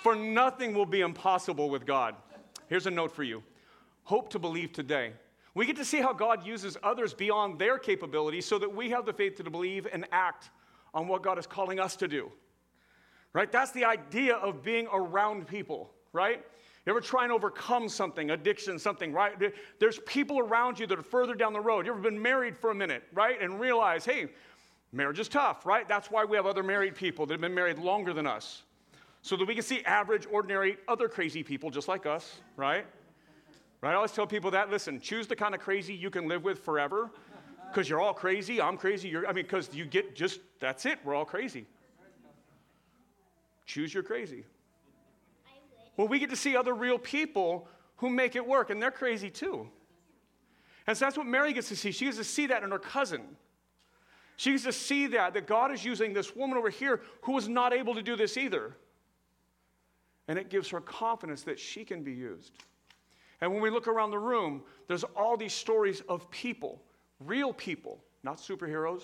For 0.03 0.15
nothing 0.15 0.73
will 0.75 0.85
be 0.85 1.01
impossible 1.01 1.69
with 1.69 1.85
God. 1.85 2.15
Here's 2.67 2.85
a 2.85 2.91
note 2.91 3.11
for 3.11 3.23
you 3.23 3.41
hope 4.03 4.29
to 4.29 4.39
believe 4.39 4.71
today. 4.71 5.13
We 5.55 5.65
get 5.65 5.77
to 5.77 5.85
see 5.85 5.99
how 6.01 6.13
God 6.13 6.45
uses 6.45 6.77
others 6.83 7.13
beyond 7.13 7.57
their 7.57 7.79
capabilities 7.79 8.45
so 8.45 8.59
that 8.59 8.75
we 8.75 8.89
have 8.91 9.05
the 9.05 9.13
faith 9.13 9.37
to 9.37 9.49
believe 9.49 9.87
and 9.91 10.05
act 10.11 10.51
on 10.93 11.07
what 11.07 11.23
God 11.23 11.39
is 11.39 11.47
calling 11.47 11.79
us 11.79 11.95
to 11.97 12.07
do. 12.07 12.31
Right? 13.33 13.51
That's 13.51 13.71
the 13.71 13.85
idea 13.85 14.35
of 14.35 14.63
being 14.63 14.87
around 14.93 15.47
people, 15.47 15.91
right? 16.13 16.43
You 16.85 16.91
ever 16.91 17.01
try 17.01 17.23
and 17.23 17.33
overcome 17.33 17.89
something, 17.89 18.31
addiction, 18.31 18.77
something, 18.77 19.11
right? 19.11 19.33
There's 19.79 19.99
people 19.99 20.39
around 20.39 20.77
you 20.77 20.87
that 20.87 20.99
are 20.99 21.03
further 21.03 21.33
down 21.33 21.51
the 21.51 21.59
road. 21.59 21.85
You 21.85 21.93
ever 21.93 22.01
been 22.01 22.21
married 22.21 22.55
for 22.55 22.69
a 22.69 22.75
minute, 22.75 23.03
right? 23.13 23.41
And 23.41 23.59
realize, 23.59 24.05
hey, 24.05 24.27
marriage 24.91 25.19
is 25.19 25.27
tough, 25.27 25.65
right? 25.65 25.87
That's 25.87 26.11
why 26.11 26.25
we 26.25 26.37
have 26.37 26.45
other 26.45 26.63
married 26.63 26.95
people 26.95 27.25
that 27.25 27.33
have 27.33 27.41
been 27.41 27.55
married 27.55 27.79
longer 27.79 28.13
than 28.13 28.27
us. 28.27 28.63
So 29.21 29.35
that 29.35 29.47
we 29.47 29.55
can 29.55 29.63
see 29.63 29.83
average, 29.83 30.27
ordinary, 30.31 30.77
other 30.87 31.09
crazy 31.09 31.43
people 31.43 31.71
just 31.71 31.87
like 31.87 32.05
us, 32.05 32.39
right? 32.55 32.85
Right? 33.85 33.91
I 33.91 33.95
always 33.97 34.13
tell 34.13 34.25
people 34.25 34.49
that 34.49 34.71
listen, 34.71 34.99
choose 34.99 35.27
the 35.27 35.35
kind 35.35 35.53
of 35.53 35.61
crazy 35.61 35.93
you 35.93 36.09
can 36.09 36.27
live 36.27 36.43
with 36.43 36.57
forever 36.57 37.11
because 37.69 37.87
you're 37.87 38.01
all 38.01 38.15
crazy. 38.15 38.59
I'm 38.59 38.77
crazy. 38.77 39.09
You're, 39.09 39.27
I 39.27 39.31
mean, 39.31 39.43
because 39.43 39.69
you 39.75 39.85
get 39.85 40.15
just, 40.15 40.39
that's 40.59 40.87
it. 40.87 40.97
We're 41.03 41.13
all 41.13 41.23
crazy. 41.23 41.67
Choose 43.67 43.93
your 43.93 44.01
crazy. 44.01 44.43
Well, 45.97 46.07
we 46.07 46.17
get 46.17 46.31
to 46.31 46.35
see 46.35 46.57
other 46.57 46.73
real 46.73 46.97
people 46.97 47.67
who 47.97 48.09
make 48.09 48.35
it 48.35 48.47
work, 48.47 48.71
and 48.71 48.81
they're 48.81 48.89
crazy 48.89 49.29
too. 49.29 49.69
And 50.87 50.97
so 50.97 51.05
that's 51.05 51.15
what 51.15 51.27
Mary 51.27 51.53
gets 51.53 51.69
to 51.69 51.75
see. 51.75 51.91
She 51.91 52.05
gets 52.05 52.17
to 52.17 52.23
see 52.23 52.47
that 52.47 52.63
in 52.63 52.71
her 52.71 52.79
cousin. 52.79 53.21
She 54.35 54.49
gets 54.53 54.63
to 54.63 54.73
see 54.73 55.05
that, 55.07 55.35
that 55.35 55.45
God 55.45 55.71
is 55.71 55.85
using 55.85 56.11
this 56.11 56.35
woman 56.35 56.57
over 56.57 56.71
here 56.71 57.03
who 57.21 57.33
was 57.33 57.47
not 57.47 57.71
able 57.71 57.93
to 57.93 58.01
do 58.01 58.15
this 58.15 58.35
either. 58.35 58.75
And 60.27 60.39
it 60.39 60.49
gives 60.49 60.69
her 60.69 60.81
confidence 60.81 61.43
that 61.43 61.59
she 61.59 61.85
can 61.85 62.01
be 62.01 62.13
used. 62.13 62.51
And 63.41 63.51
when 63.51 63.61
we 63.61 63.69
look 63.69 63.87
around 63.87 64.11
the 64.11 64.19
room, 64.19 64.63
there's 64.87 65.03
all 65.15 65.37
these 65.37 65.53
stories 65.53 66.01
of 66.07 66.29
people, 66.31 66.81
real 67.19 67.53
people, 67.53 67.99
not 68.23 68.37
superheroes, 68.37 69.03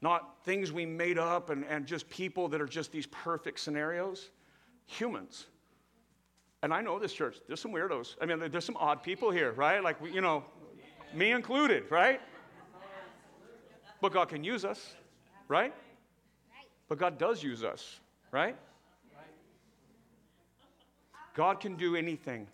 not 0.00 0.44
things 0.44 0.72
we 0.72 0.84
made 0.84 1.18
up 1.18 1.50
and, 1.50 1.64
and 1.64 1.86
just 1.86 2.08
people 2.10 2.48
that 2.48 2.60
are 2.60 2.66
just 2.66 2.92
these 2.92 3.06
perfect 3.06 3.60
scenarios, 3.60 4.30
humans. 4.86 5.46
And 6.62 6.72
I 6.72 6.80
know 6.80 6.98
this 6.98 7.12
church, 7.12 7.38
there's 7.46 7.60
some 7.60 7.72
weirdos. 7.72 8.16
I 8.20 8.26
mean, 8.26 8.50
there's 8.50 8.64
some 8.64 8.76
odd 8.76 9.02
people 9.02 9.30
here, 9.30 9.52
right? 9.52 9.82
Like, 9.82 9.96
you 10.12 10.20
know, 10.20 10.44
me 11.14 11.30
included, 11.30 11.90
right? 11.90 12.20
But 14.00 14.12
God 14.12 14.28
can 14.28 14.44
use 14.44 14.64
us, 14.64 14.94
right? 15.48 15.72
But 16.88 16.98
God 16.98 17.18
does 17.18 17.42
use 17.42 17.64
us, 17.64 18.00
right? 18.32 18.56
God 21.34 21.60
can 21.60 21.76
do 21.76 21.96
anything. 21.96 22.46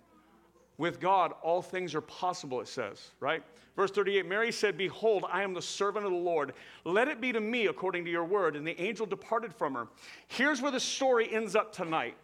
With 0.79 1.01
God, 1.01 1.33
all 1.43 1.61
things 1.61 1.95
are 1.97 2.01
possible, 2.01 2.61
it 2.61 2.69
says, 2.69 3.11
right? 3.19 3.43
Verse 3.75 3.91
38 3.91 4.27
Mary 4.27 4.53
said, 4.53 4.79
Behold, 4.79 5.25
I 5.31 5.43
am 5.43 5.53
the 5.53 5.63
servant 5.63 6.07
of 6.07 6.13
the 6.13 6.19
Lord. 6.19 6.55
Let 6.85 7.09
it 7.09 7.21
be 7.21 7.33
to 7.33 7.41
me 7.41 7.67
according 7.67 8.05
to 8.05 8.11
your 8.11 8.25
word. 8.25 8.55
And 8.55 8.67
the 8.67 8.81
angel 8.81 9.05
departed 9.05 9.53
from 9.53 9.75
her. 9.75 9.89
Here's 10.29 10.63
where 10.63 10.71
the 10.71 10.81
story 10.81 11.33
ends 11.33 11.57
up 11.57 11.73
tonight. 11.73 12.17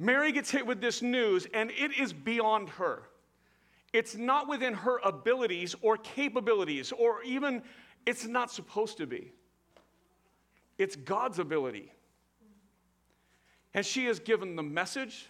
Mary 0.00 0.32
gets 0.32 0.50
hit 0.50 0.66
with 0.66 0.80
this 0.80 1.00
news, 1.00 1.46
and 1.54 1.70
it 1.70 1.98
is 1.98 2.12
beyond 2.12 2.68
her. 2.70 3.04
It's 3.92 4.16
not 4.16 4.48
within 4.48 4.74
her 4.74 4.98
abilities 4.98 5.74
or 5.80 5.96
capabilities, 5.96 6.92
or 6.92 7.22
even 7.22 7.62
it's 8.04 8.26
not 8.26 8.50
supposed 8.50 8.98
to 8.98 9.06
be. 9.06 9.32
It's 10.76 10.96
God's 10.96 11.38
ability. 11.38 11.92
And 13.74 13.86
she 13.86 14.06
is 14.06 14.18
given 14.18 14.56
the 14.56 14.62
message, 14.62 15.28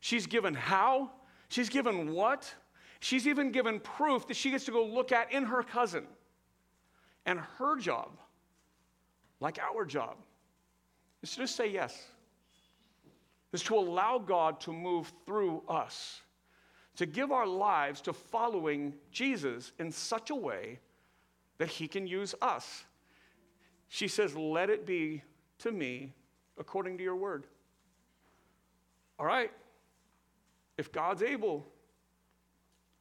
she's 0.00 0.26
given 0.26 0.54
how, 0.54 1.10
she's 1.48 1.68
given 1.68 2.12
what, 2.12 2.52
she's 3.00 3.26
even 3.26 3.52
given 3.52 3.80
proof 3.80 4.26
that 4.28 4.36
she 4.36 4.50
gets 4.50 4.64
to 4.66 4.70
go 4.70 4.84
look 4.84 5.12
at 5.12 5.32
in 5.32 5.44
her 5.44 5.62
cousin. 5.62 6.04
And 7.26 7.40
her 7.58 7.76
job, 7.76 8.12
like 9.40 9.58
our 9.58 9.84
job, 9.84 10.16
is 11.22 11.32
to 11.32 11.38
just 11.38 11.56
say 11.56 11.70
yes, 11.70 12.06
is 13.52 13.62
to 13.64 13.76
allow 13.76 14.18
God 14.18 14.60
to 14.60 14.72
move 14.72 15.12
through 15.26 15.62
us, 15.68 16.22
to 16.96 17.06
give 17.06 17.30
our 17.30 17.46
lives 17.46 18.00
to 18.02 18.12
following 18.12 18.94
Jesus 19.10 19.72
in 19.78 19.92
such 19.92 20.30
a 20.30 20.34
way 20.34 20.78
that 21.58 21.68
he 21.68 21.88
can 21.88 22.06
use 22.06 22.34
us. 22.40 22.84
She 23.88 24.08
says, 24.08 24.36
Let 24.36 24.70
it 24.70 24.86
be 24.86 25.22
to 25.58 25.72
me 25.72 26.14
according 26.58 26.98
to 26.98 27.04
your 27.04 27.16
word. 27.16 27.46
All 29.18 29.26
right, 29.26 29.50
if 30.78 30.92
God's 30.92 31.22
able, 31.22 31.66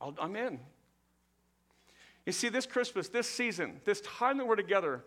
I'll, 0.02 0.16
I'm 0.20 0.36
in. 0.36 0.60
You 2.26 2.34
see, 2.34 2.50
this 2.50 2.66
Christmas, 2.66 3.08
this 3.08 3.30
season, 3.30 3.80
this 3.86 4.02
time 4.02 4.38
that 4.40 4.46
we're 4.46 4.58
together, 4.58 5.06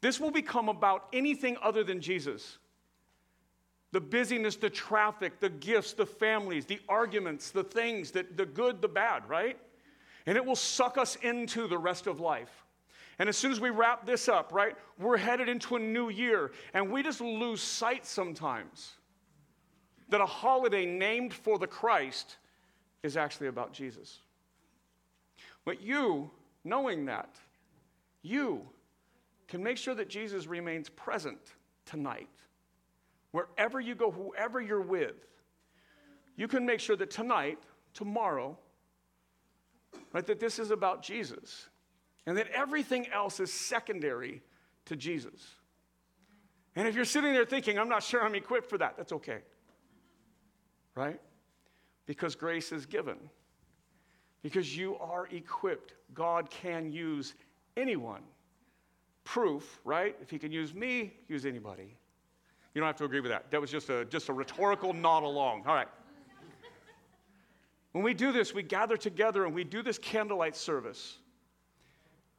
this 0.00 0.18
will 0.18 0.32
become 0.32 0.68
about 0.68 1.06
anything 1.12 1.56
other 1.62 1.84
than 1.84 2.00
Jesus. 2.00 2.58
The 3.92 4.00
busyness, 4.00 4.56
the 4.56 4.70
traffic, 4.70 5.38
the 5.38 5.50
gifts, 5.50 5.92
the 5.92 6.06
families, 6.06 6.66
the 6.66 6.80
arguments, 6.88 7.50
the 7.50 7.64
things, 7.64 8.10
the, 8.10 8.26
the 8.34 8.46
good, 8.46 8.82
the 8.82 8.88
bad, 8.88 9.28
right? 9.28 9.56
And 10.26 10.36
it 10.36 10.44
will 10.44 10.56
suck 10.56 10.98
us 10.98 11.16
into 11.16 11.68
the 11.68 11.78
rest 11.78 12.06
of 12.06 12.20
life. 12.20 12.64
And 13.18 13.28
as 13.28 13.36
soon 13.36 13.50
as 13.50 13.60
we 13.60 13.70
wrap 13.70 14.06
this 14.06 14.28
up, 14.28 14.52
right, 14.52 14.76
we're 14.98 15.16
headed 15.16 15.48
into 15.48 15.76
a 15.76 15.78
new 15.78 16.08
year, 16.08 16.52
and 16.74 16.90
we 16.90 17.02
just 17.02 17.20
lose 17.20 17.60
sight 17.60 18.06
sometimes 18.06 18.97
that 20.08 20.20
a 20.20 20.26
holiday 20.26 20.86
named 20.86 21.34
for 21.34 21.58
the 21.58 21.66
Christ 21.66 22.36
is 23.02 23.16
actually 23.16 23.48
about 23.48 23.72
Jesus. 23.72 24.20
But 25.64 25.82
you, 25.82 26.30
knowing 26.64 27.06
that, 27.06 27.36
you 28.22 28.62
can 29.46 29.62
make 29.62 29.76
sure 29.76 29.94
that 29.94 30.08
Jesus 30.08 30.46
remains 30.46 30.88
present 30.88 31.38
tonight. 31.84 32.28
Wherever 33.32 33.80
you 33.80 33.94
go, 33.94 34.10
whoever 34.10 34.60
you're 34.60 34.80
with, 34.80 35.26
you 36.36 36.48
can 36.48 36.64
make 36.64 36.80
sure 36.80 36.96
that 36.96 37.10
tonight, 37.10 37.58
tomorrow, 37.94 38.56
right, 40.12 40.26
that 40.26 40.40
this 40.40 40.58
is 40.58 40.70
about 40.70 41.02
Jesus 41.02 41.68
and 42.26 42.36
that 42.36 42.48
everything 42.48 43.08
else 43.08 43.40
is 43.40 43.52
secondary 43.52 44.42
to 44.84 44.96
Jesus. 44.96 45.54
And 46.76 46.86
if 46.86 46.94
you're 46.94 47.04
sitting 47.04 47.32
there 47.32 47.44
thinking, 47.44 47.78
I'm 47.78 47.88
not 47.88 48.02
sure 48.02 48.22
I'm 48.22 48.34
equipped 48.34 48.68
for 48.70 48.78
that, 48.78 48.96
that's 48.96 49.12
okay. 49.12 49.38
Right? 50.94 51.20
Because 52.06 52.34
grace 52.34 52.72
is 52.72 52.86
given. 52.86 53.16
Because 54.42 54.76
you 54.76 54.96
are 54.98 55.26
equipped. 55.30 55.94
God 56.14 56.50
can 56.50 56.90
use 56.90 57.34
anyone. 57.76 58.22
Proof, 59.24 59.80
right? 59.84 60.16
If 60.22 60.30
he 60.30 60.38
can 60.38 60.50
use 60.50 60.74
me, 60.74 61.14
use 61.28 61.44
anybody. 61.44 61.96
You 62.74 62.80
don't 62.80 62.86
have 62.86 62.96
to 62.96 63.04
agree 63.04 63.20
with 63.20 63.30
that. 63.30 63.50
That 63.50 63.60
was 63.60 63.70
just 63.70 63.90
a, 63.90 64.04
just 64.06 64.28
a 64.28 64.32
rhetorical 64.32 64.92
nod 64.92 65.22
along. 65.22 65.64
All 65.66 65.74
right. 65.74 65.88
When 67.92 68.04
we 68.04 68.14
do 68.14 68.32
this, 68.32 68.54
we 68.54 68.62
gather 68.62 68.96
together 68.96 69.44
and 69.44 69.54
we 69.54 69.64
do 69.64 69.82
this 69.82 69.98
candlelight 69.98 70.56
service. 70.56 71.18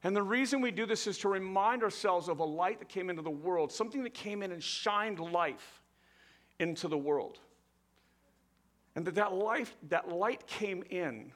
And 0.04 0.16
the 0.16 0.24
reason 0.24 0.62
we 0.62 0.72
do 0.72 0.86
this 0.86 1.08
is 1.08 1.18
to 1.20 1.30
remind 1.30 1.84
ourselves 1.84 2.30
of 2.30 2.40
a 2.40 2.46
light 2.46 2.80
that 2.80 2.88
came 2.88 3.10
into 3.10 3.22
the 3.22 3.30
world, 3.30 3.72
something 3.72 4.04
that 4.04 4.14
came 4.14 4.42
in 4.42 4.52
and 4.52 4.64
shined 4.64 5.20
life 5.20 5.82
into 6.60 6.88
the 6.88 6.98
world. 6.98 7.40
And 9.00 9.08
that 9.08 9.16
that 9.16 9.32
life, 9.34 9.78
that 9.88 10.10
light 10.10 10.46
came 10.46 10.84
in, 10.90 11.32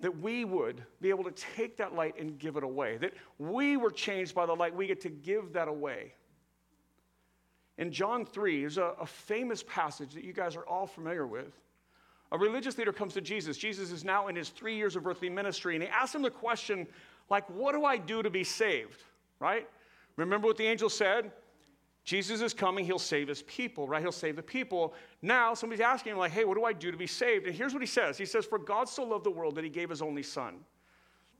that 0.00 0.18
we 0.18 0.44
would 0.44 0.82
be 1.00 1.08
able 1.08 1.22
to 1.22 1.30
take 1.30 1.76
that 1.76 1.94
light 1.94 2.18
and 2.18 2.36
give 2.36 2.56
it 2.56 2.64
away. 2.64 2.96
That 2.96 3.12
we 3.38 3.76
were 3.76 3.92
changed 3.92 4.34
by 4.34 4.44
the 4.44 4.54
light, 4.56 4.74
we 4.74 4.88
get 4.88 5.00
to 5.02 5.08
give 5.08 5.52
that 5.52 5.68
away. 5.68 6.14
In 7.76 7.92
John 7.92 8.26
3, 8.26 8.62
there's 8.62 8.76
a, 8.76 8.92
a 9.00 9.06
famous 9.06 9.62
passage 9.68 10.14
that 10.14 10.24
you 10.24 10.32
guys 10.32 10.56
are 10.56 10.66
all 10.66 10.88
familiar 10.88 11.28
with. 11.28 11.54
A 12.32 12.38
religious 12.38 12.76
leader 12.76 12.92
comes 12.92 13.14
to 13.14 13.20
Jesus. 13.20 13.56
Jesus 13.56 13.92
is 13.92 14.02
now 14.02 14.26
in 14.26 14.34
his 14.34 14.48
three 14.48 14.74
years 14.74 14.96
of 14.96 15.06
earthly 15.06 15.30
ministry, 15.30 15.76
and 15.76 15.84
he 15.84 15.88
asks 15.88 16.16
him 16.16 16.22
the 16.22 16.28
question, 16.28 16.88
like, 17.30 17.48
what 17.50 17.70
do 17.70 17.84
I 17.84 17.98
do 17.98 18.20
to 18.20 18.30
be 18.30 18.42
saved? 18.42 19.04
Right? 19.38 19.68
Remember 20.16 20.48
what 20.48 20.56
the 20.56 20.66
angel 20.66 20.88
said? 20.88 21.30
Jesus 22.08 22.40
is 22.40 22.54
coming, 22.54 22.86
he'll 22.86 22.98
save 22.98 23.28
his 23.28 23.42
people, 23.42 23.86
right? 23.86 24.00
He'll 24.00 24.12
save 24.12 24.36
the 24.36 24.42
people. 24.42 24.94
Now, 25.20 25.52
somebody's 25.52 25.82
asking 25.82 26.12
him, 26.12 26.18
like, 26.18 26.32
hey, 26.32 26.46
what 26.46 26.56
do 26.56 26.64
I 26.64 26.72
do 26.72 26.90
to 26.90 26.96
be 26.96 27.06
saved? 27.06 27.44
And 27.44 27.54
here's 27.54 27.74
what 27.74 27.82
he 27.82 27.86
says 27.86 28.16
He 28.16 28.24
says, 28.24 28.46
For 28.46 28.58
God 28.58 28.88
so 28.88 29.04
loved 29.04 29.24
the 29.24 29.30
world 29.30 29.56
that 29.56 29.64
he 29.64 29.68
gave 29.68 29.90
his 29.90 30.00
only 30.00 30.22
son, 30.22 30.60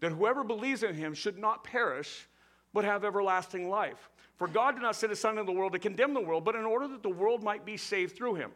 that 0.00 0.12
whoever 0.12 0.44
believes 0.44 0.82
in 0.82 0.94
him 0.94 1.14
should 1.14 1.38
not 1.38 1.64
perish, 1.64 2.28
but 2.74 2.84
have 2.84 3.02
everlasting 3.02 3.70
life. 3.70 4.10
For 4.36 4.46
God 4.46 4.72
did 4.72 4.82
not 4.82 4.94
send 4.94 5.08
his 5.08 5.18
son 5.18 5.38
into 5.38 5.50
the 5.50 5.58
world 5.58 5.72
to 5.72 5.78
condemn 5.78 6.12
the 6.12 6.20
world, 6.20 6.44
but 6.44 6.54
in 6.54 6.66
order 6.66 6.86
that 6.86 7.02
the 7.02 7.08
world 7.08 7.42
might 7.42 7.64
be 7.64 7.78
saved 7.78 8.14
through 8.14 8.34
him. 8.34 8.50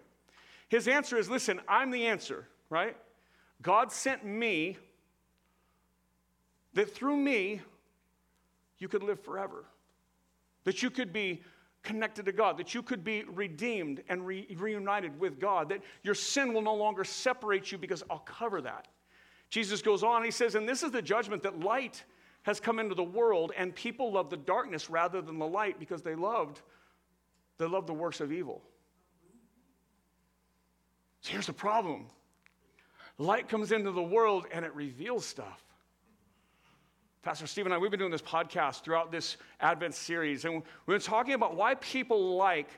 His 0.68 0.88
answer 0.88 1.16
is 1.16 1.30
listen, 1.30 1.62
I'm 1.66 1.90
the 1.90 2.08
answer, 2.08 2.46
right? 2.68 2.94
God 3.62 3.90
sent 3.90 4.22
me 4.22 4.76
that 6.74 6.94
through 6.94 7.16
me, 7.16 7.62
you 8.76 8.88
could 8.88 9.02
live 9.02 9.18
forever, 9.18 9.64
that 10.64 10.82
you 10.82 10.90
could 10.90 11.10
be 11.10 11.40
connected 11.82 12.26
to 12.26 12.32
God, 12.32 12.56
that 12.58 12.74
you 12.74 12.82
could 12.82 13.02
be 13.02 13.24
redeemed 13.24 14.02
and 14.08 14.26
re- 14.26 14.46
reunited 14.56 15.18
with 15.18 15.40
God, 15.40 15.68
that 15.70 15.80
your 16.02 16.14
sin 16.14 16.52
will 16.52 16.62
no 16.62 16.74
longer 16.74 17.04
separate 17.04 17.72
you 17.72 17.78
because 17.78 18.02
I'll 18.08 18.20
cover 18.20 18.60
that. 18.60 18.88
Jesus 19.50 19.82
goes 19.82 20.02
on, 20.02 20.24
he 20.24 20.30
says, 20.30 20.54
and 20.54 20.68
this 20.68 20.82
is 20.82 20.90
the 20.92 21.02
judgment 21.02 21.42
that 21.42 21.60
light 21.60 22.04
has 22.42 22.58
come 22.58 22.78
into 22.78 22.94
the 22.94 23.02
world, 23.02 23.52
and 23.56 23.74
people 23.74 24.12
love 24.12 24.30
the 24.30 24.36
darkness 24.36 24.90
rather 24.90 25.20
than 25.20 25.38
the 25.38 25.46
light 25.46 25.78
because 25.78 26.02
they 26.02 26.14
loved, 26.14 26.62
they 27.58 27.66
loved 27.66 27.86
the 27.86 27.92
works 27.92 28.20
of 28.20 28.32
evil. 28.32 28.62
So 31.20 31.32
here's 31.32 31.46
the 31.46 31.52
problem. 31.52 32.06
Light 33.18 33.48
comes 33.48 33.70
into 33.70 33.92
the 33.92 34.02
world 34.02 34.46
and 34.52 34.64
it 34.64 34.74
reveals 34.74 35.24
stuff. 35.24 35.62
Pastor 37.22 37.46
Steve 37.46 37.66
and 37.66 37.74
I, 37.74 37.78
we've 37.78 37.92
been 37.92 38.00
doing 38.00 38.10
this 38.10 38.20
podcast 38.20 38.82
throughout 38.82 39.12
this 39.12 39.36
Advent 39.60 39.94
series, 39.94 40.44
and 40.44 40.54
we've 40.54 40.98
been 40.98 41.00
talking 41.00 41.34
about 41.34 41.54
why 41.54 41.76
people 41.76 42.36
like 42.36 42.68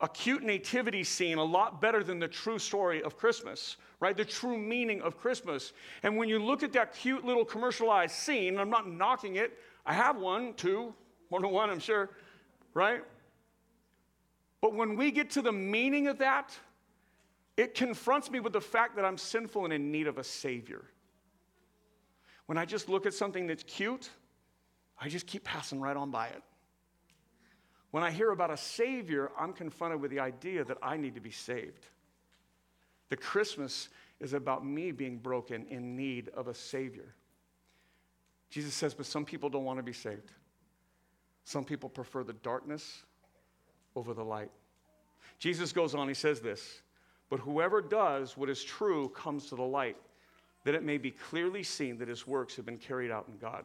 a 0.00 0.08
cute 0.08 0.44
nativity 0.44 1.02
scene 1.02 1.36
a 1.36 1.42
lot 1.42 1.80
better 1.80 2.04
than 2.04 2.20
the 2.20 2.28
true 2.28 2.60
story 2.60 3.02
of 3.02 3.16
Christmas, 3.16 3.76
right? 3.98 4.16
The 4.16 4.24
true 4.24 4.56
meaning 4.56 5.00
of 5.00 5.18
Christmas. 5.18 5.72
And 6.04 6.16
when 6.16 6.28
you 6.28 6.38
look 6.38 6.62
at 6.62 6.72
that 6.74 6.94
cute 6.94 7.24
little 7.24 7.44
commercialized 7.44 8.14
scene, 8.14 8.56
I'm 8.56 8.70
not 8.70 8.88
knocking 8.88 9.34
it, 9.34 9.58
I 9.84 9.94
have 9.94 10.16
one, 10.16 10.54
two, 10.54 10.94
more 11.32 11.40
than 11.40 11.50
one, 11.50 11.68
I'm 11.68 11.80
sure, 11.80 12.10
right? 12.74 13.02
But 14.60 14.74
when 14.74 14.94
we 14.94 15.10
get 15.10 15.28
to 15.30 15.42
the 15.42 15.50
meaning 15.50 16.06
of 16.06 16.18
that, 16.18 16.56
it 17.56 17.74
confronts 17.74 18.30
me 18.30 18.38
with 18.38 18.52
the 18.52 18.60
fact 18.60 18.94
that 18.94 19.04
I'm 19.04 19.18
sinful 19.18 19.64
and 19.64 19.72
in 19.72 19.90
need 19.90 20.06
of 20.06 20.18
a 20.18 20.24
Savior. 20.24 20.84
When 22.48 22.56
I 22.56 22.64
just 22.64 22.88
look 22.88 23.04
at 23.04 23.12
something 23.12 23.46
that's 23.46 23.62
cute, 23.62 24.08
I 24.98 25.10
just 25.10 25.26
keep 25.26 25.44
passing 25.44 25.80
right 25.80 25.94
on 25.94 26.10
by 26.10 26.28
it. 26.28 26.42
When 27.90 28.02
I 28.02 28.10
hear 28.10 28.30
about 28.30 28.50
a 28.50 28.56
Savior, 28.56 29.30
I'm 29.38 29.52
confronted 29.52 30.00
with 30.00 30.10
the 30.10 30.20
idea 30.20 30.64
that 30.64 30.78
I 30.82 30.96
need 30.96 31.14
to 31.16 31.20
be 31.20 31.30
saved. 31.30 31.84
The 33.10 33.18
Christmas 33.18 33.90
is 34.18 34.32
about 34.32 34.64
me 34.64 34.92
being 34.92 35.18
broken 35.18 35.66
in 35.68 35.94
need 35.94 36.30
of 36.30 36.48
a 36.48 36.54
Savior. 36.54 37.14
Jesus 38.48 38.72
says, 38.72 38.94
but 38.94 39.04
some 39.04 39.26
people 39.26 39.50
don't 39.50 39.64
want 39.64 39.78
to 39.78 39.82
be 39.82 39.92
saved. 39.92 40.32
Some 41.44 41.66
people 41.66 41.90
prefer 41.90 42.24
the 42.24 42.32
darkness 42.32 43.02
over 43.94 44.14
the 44.14 44.24
light. 44.24 44.50
Jesus 45.38 45.70
goes 45.70 45.94
on, 45.94 46.08
he 46.08 46.14
says 46.14 46.40
this, 46.40 46.80
but 47.28 47.40
whoever 47.40 47.82
does 47.82 48.38
what 48.38 48.48
is 48.48 48.64
true 48.64 49.10
comes 49.10 49.50
to 49.50 49.54
the 49.54 49.62
light 49.62 49.98
that 50.68 50.74
it 50.74 50.82
may 50.82 50.98
be 50.98 51.10
clearly 51.10 51.62
seen 51.62 51.96
that 51.96 52.08
his 52.08 52.26
works 52.26 52.54
have 52.56 52.66
been 52.66 52.76
carried 52.76 53.10
out 53.10 53.24
in 53.26 53.38
God. 53.38 53.64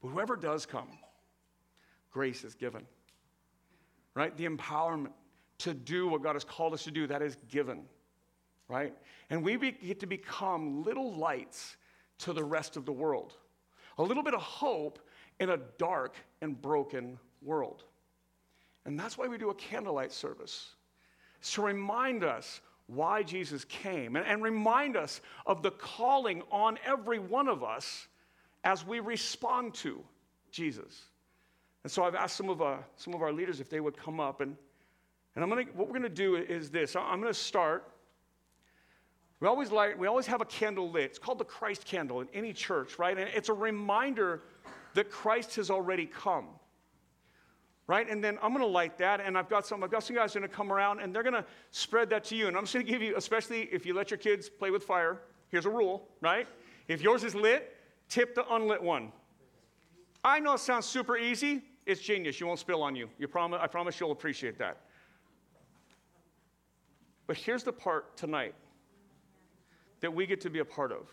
But 0.00 0.08
whoever 0.08 0.34
does 0.34 0.64
come, 0.64 0.88
grace 2.10 2.42
is 2.42 2.54
given. 2.54 2.86
Right? 4.14 4.34
The 4.34 4.48
empowerment 4.48 5.10
to 5.58 5.74
do 5.74 6.08
what 6.08 6.22
God 6.22 6.32
has 6.32 6.42
called 6.42 6.72
us 6.72 6.84
to 6.84 6.90
do, 6.90 7.06
that 7.08 7.20
is 7.20 7.36
given. 7.50 7.82
Right? 8.66 8.94
And 9.28 9.44
we 9.44 9.58
get 9.58 10.00
to 10.00 10.06
become 10.06 10.84
little 10.84 11.14
lights 11.14 11.76
to 12.20 12.32
the 12.32 12.42
rest 12.42 12.78
of 12.78 12.86
the 12.86 12.92
world. 12.92 13.34
A 13.98 14.02
little 14.02 14.22
bit 14.22 14.32
of 14.32 14.40
hope 14.40 14.98
in 15.38 15.50
a 15.50 15.58
dark 15.76 16.14
and 16.40 16.58
broken 16.62 17.18
world. 17.42 17.84
And 18.86 18.98
that's 18.98 19.18
why 19.18 19.28
we 19.28 19.36
do 19.36 19.50
a 19.50 19.54
candlelight 19.54 20.12
service. 20.12 20.76
It's 21.40 21.52
to 21.52 21.60
remind 21.60 22.24
us 22.24 22.62
why 22.86 23.22
Jesus 23.22 23.64
came 23.64 24.16
and, 24.16 24.26
and 24.26 24.42
remind 24.42 24.96
us 24.96 25.20
of 25.44 25.62
the 25.62 25.70
calling 25.72 26.42
on 26.50 26.78
every 26.84 27.18
one 27.18 27.48
of 27.48 27.64
us 27.64 28.06
as 28.64 28.86
we 28.86 29.00
respond 29.00 29.74
to 29.74 30.02
Jesus. 30.50 31.02
And 31.82 31.90
so 31.90 32.04
I've 32.04 32.14
asked 32.14 32.36
some 32.36 32.48
of, 32.48 32.62
uh, 32.62 32.78
some 32.96 33.14
of 33.14 33.22
our 33.22 33.32
leaders 33.32 33.60
if 33.60 33.70
they 33.70 33.80
would 33.80 33.96
come 33.96 34.20
up. 34.20 34.40
And, 34.40 34.56
and 35.34 35.44
I'm 35.44 35.48
gonna, 35.48 35.64
what 35.74 35.86
we're 35.86 35.98
going 35.98 36.02
to 36.02 36.08
do 36.08 36.36
is 36.36 36.70
this 36.70 36.96
I'm 36.96 37.20
going 37.20 37.32
to 37.32 37.38
start. 37.38 37.92
We 39.38 39.48
always, 39.48 39.70
light, 39.70 39.98
we 39.98 40.06
always 40.06 40.26
have 40.26 40.40
a 40.40 40.46
candle 40.46 40.90
lit. 40.90 41.04
It's 41.04 41.18
called 41.18 41.38
the 41.38 41.44
Christ 41.44 41.84
candle 41.84 42.22
in 42.22 42.28
any 42.32 42.54
church, 42.54 42.98
right? 42.98 43.16
And 43.16 43.28
it's 43.34 43.50
a 43.50 43.54
reminder 43.54 44.42
that 44.94 45.10
Christ 45.10 45.56
has 45.56 45.70
already 45.70 46.06
come 46.06 46.46
right? 47.86 48.08
And 48.08 48.22
then 48.22 48.38
I'm 48.42 48.52
going 48.52 48.64
to 48.64 48.70
light 48.70 48.98
that, 48.98 49.20
and 49.20 49.38
I've 49.38 49.48
got 49.48 49.66
some. 49.66 49.84
I've 49.84 49.90
got 49.90 50.02
some 50.02 50.16
guys 50.16 50.34
going 50.34 50.42
to 50.42 50.48
come 50.48 50.72
around, 50.72 51.00
and 51.00 51.14
they're 51.14 51.22
going 51.22 51.34
to 51.34 51.44
spread 51.70 52.10
that 52.10 52.24
to 52.24 52.36
you. 52.36 52.48
And 52.48 52.56
I'm 52.56 52.64
just 52.64 52.74
going 52.74 52.86
to 52.86 52.90
give 52.92 53.02
you, 53.02 53.16
especially 53.16 53.62
if 53.72 53.86
you 53.86 53.94
let 53.94 54.10
your 54.10 54.18
kids 54.18 54.48
play 54.48 54.70
with 54.70 54.84
fire. 54.84 55.20
Here's 55.48 55.66
a 55.66 55.70
rule, 55.70 56.08
right? 56.20 56.46
If 56.88 57.00
yours 57.00 57.24
is 57.24 57.34
lit, 57.34 57.76
tip 58.08 58.34
the 58.34 58.44
unlit 58.52 58.82
one. 58.82 59.12
I 60.24 60.40
know 60.40 60.54
it 60.54 60.60
sounds 60.60 60.86
super 60.86 61.16
easy. 61.16 61.62
It's 61.84 62.00
genius. 62.00 62.40
You 62.40 62.46
won't 62.46 62.58
spill 62.58 62.82
on 62.82 62.96
you. 62.96 63.08
You 63.18 63.28
promise. 63.28 63.60
I 63.62 63.68
promise 63.68 64.00
you'll 64.00 64.10
appreciate 64.10 64.58
that. 64.58 64.78
But 67.28 67.36
here's 67.36 67.62
the 67.62 67.72
part 67.72 68.16
tonight 68.16 68.54
that 70.00 70.12
we 70.12 70.26
get 70.26 70.40
to 70.42 70.50
be 70.50 70.58
a 70.58 70.64
part 70.64 70.92
of. 70.92 71.08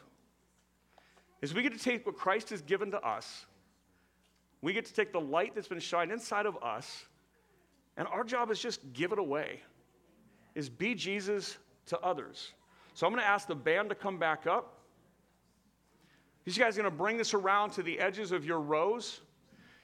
Is 1.42 1.54
we 1.54 1.62
get 1.62 1.74
to 1.74 1.80
take 1.80 2.06
what 2.06 2.16
Christ 2.16 2.50
has 2.52 2.62
given 2.62 2.90
to 2.92 3.02
us 3.02 3.46
we 4.64 4.72
get 4.72 4.86
to 4.86 4.94
take 4.94 5.12
the 5.12 5.20
light 5.20 5.54
that's 5.54 5.68
been 5.68 5.82
shined 5.82 6.10
inside 6.10 6.46
of 6.46 6.56
us, 6.64 7.06
and 7.98 8.08
our 8.08 8.24
job 8.24 8.50
is 8.50 8.60
just 8.60 8.94
give 8.94 9.12
it 9.12 9.20
away, 9.20 9.60
is 10.56 10.70
be 10.70 10.96
Jesus 10.96 11.58
to 11.88 12.00
others. 12.00 12.54
So 12.94 13.06
I'm 13.06 13.12
going 13.12 13.22
to 13.22 13.28
ask 13.28 13.46
the 13.46 13.56
band 13.56 13.90
to 13.90 13.96
come 13.96 14.18
back 14.18 14.48
up. 14.48 14.80
These 16.46 16.58
guys 16.58 16.78
are 16.78 16.82
going 16.82 16.92
to 16.92 16.98
bring 16.98 17.18
this 17.18 17.34
around 17.34 17.72
to 17.72 17.84
the 17.84 18.00
edges 18.00 18.32
of 18.32 18.46
your 18.46 18.62
rows. 18.62 19.20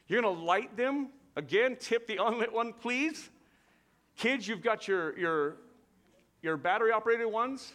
You're 0.08 0.22
going 0.22 0.34
to 0.34 0.42
light 0.42 0.78
them. 0.78 1.10
Again, 1.36 1.76
tip 1.78 2.08
the 2.08 2.18
unlit 2.26 2.54
one, 2.54 2.72
please. 2.72 3.30
Kids, 4.16 4.48
you've 4.48 4.64
got 4.64 4.88
your, 4.88 5.18
your, 5.20 5.58
your 6.42 6.56
battery 6.56 6.94
operated 6.94 7.28
ones. 7.28 7.74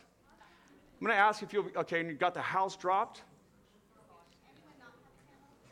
I'm 0.99 1.07
going 1.07 1.15
to 1.15 1.23
ask 1.23 1.43
if 1.43 1.53
you, 1.53 1.71
okay, 1.77 2.01
and 2.01 2.09
you've 2.09 2.19
got 2.19 2.33
the 2.33 2.41
house 2.41 2.77
dropped. 2.77 3.25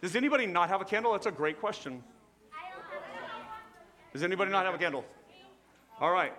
Does 0.03 0.17
anybody 0.17 0.47
not 0.47 0.69
have 0.69 0.81
a 0.81 0.85
candle? 0.85 1.13
That's 1.13 1.27
a 1.27 1.31
great 1.31 1.61
question. 1.61 2.03
Does 4.13 4.25
anybody 4.25 4.51
not 4.51 4.67
have 4.67 4.75
a 4.75 4.79
candle? 4.79 5.05
All 6.01 6.11
right. 6.11 6.35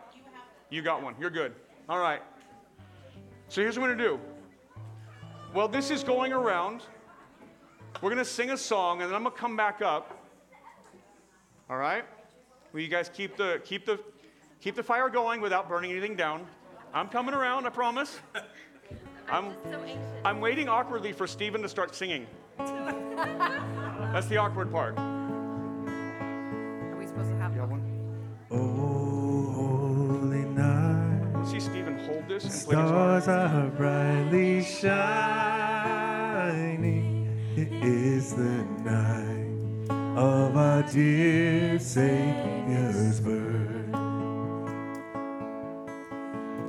You 0.69 0.81
got 0.81 1.01
one. 1.01 1.15
You're 1.17 1.29
good. 1.29 1.53
All 1.87 1.97
right. 1.97 2.21
So 3.47 3.61
here's 3.61 3.79
what 3.79 3.89
we're 3.89 3.95
going 3.95 3.99
to 3.99 4.17
do. 4.17 4.19
Well, 5.53 5.69
this 5.69 5.91
is 5.91 6.03
going 6.03 6.33
around. 6.33 6.81
We're 8.01 8.09
going 8.09 8.17
to 8.17 8.29
sing 8.29 8.49
a 8.49 8.57
song, 8.57 9.01
and 9.01 9.09
then 9.09 9.15
I'm 9.15 9.23
going 9.23 9.33
to 9.33 9.39
come 9.39 9.55
back 9.55 9.81
up. 9.81 10.19
All 11.69 11.77
right? 11.77 12.03
Will 12.73 12.81
you 12.81 12.89
guys 12.89 13.09
keep 13.13 13.37
the, 13.37 13.61
keep 13.63 13.85
the, 13.85 13.97
keep 14.59 14.75
the 14.75 14.83
fire 14.83 15.07
going 15.07 15.39
without 15.39 15.69
burning 15.69 15.91
anything 15.91 16.17
down? 16.17 16.45
I'm 16.93 17.07
coming 17.07 17.33
around, 17.33 17.65
I 17.65 17.69
promise. 17.69 18.19
I'm, 19.31 19.53
I'm 20.25 20.41
waiting 20.41 20.67
awkwardly 20.67 21.13
for 21.13 21.27
Stephen 21.27 21.61
to 21.61 21.69
start 21.69 21.95
singing. 21.95 22.27
That's 24.13 24.27
the 24.27 24.37
awkward 24.37 24.71
part. 24.71 24.97
Are 24.97 26.95
we 26.99 27.05
supposed 27.07 27.29
to 27.29 27.35
have 27.37 27.55
You 27.55 27.61
one? 27.63 27.81
Oh, 28.51 29.51
holy 29.53 30.45
night, 30.45 31.45
See 31.47 31.59
Stephen 31.59 31.97
hold 32.05 32.27
this 32.27 32.43
and 32.43 32.53
play 32.65 32.75
guitar. 32.75 33.21
stars 33.21 33.27
are 33.27 33.69
brightly 33.71 34.63
shining. 34.63 36.03
It 37.55 37.71
is 37.83 38.33
the 38.33 38.63
night 38.83 39.89
of 40.17 40.55
our 40.57 40.83
dear 40.83 41.79
Savior's 41.79 43.19
birth. 43.19 43.93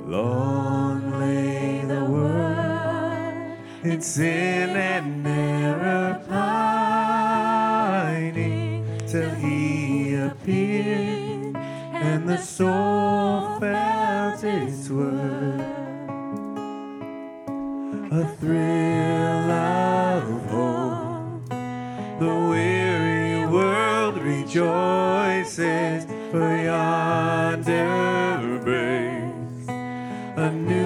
Long 0.07 1.21
lay 1.21 1.83
the 1.87 2.05
world 2.05 3.59
in 3.85 4.01
sin 4.01 4.71
and 4.77 5.23
the 12.37 12.43
soul 12.43 13.61
felt 13.61 14.43
its 14.43 14.91
worth. 14.91 15.61
A 18.11 18.25
thrill 18.41 19.51
of 19.51 20.51
hope, 20.51 21.49
the 22.19 22.35
weary 22.51 23.47
world 23.47 24.19
rejoices 24.19 26.07
for 26.33 26.57
yonder 26.57 28.59
breaks 28.65 29.69
a 30.37 30.51
new 30.51 30.84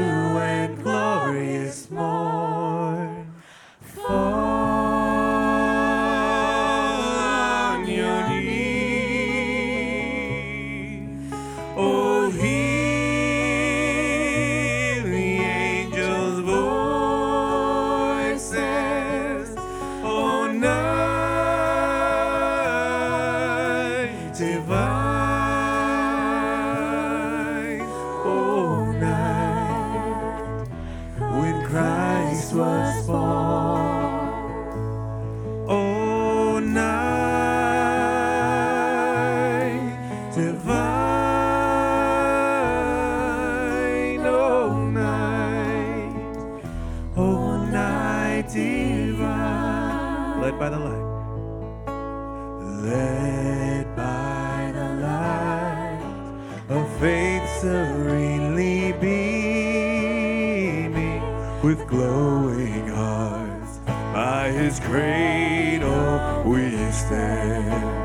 with 62.28 62.58
glowing 62.58 62.88
hearts. 62.88 63.78
By 63.86 64.50
his 64.50 64.80
cradle 64.80 66.42
we 66.44 66.70
stand. 66.90 67.96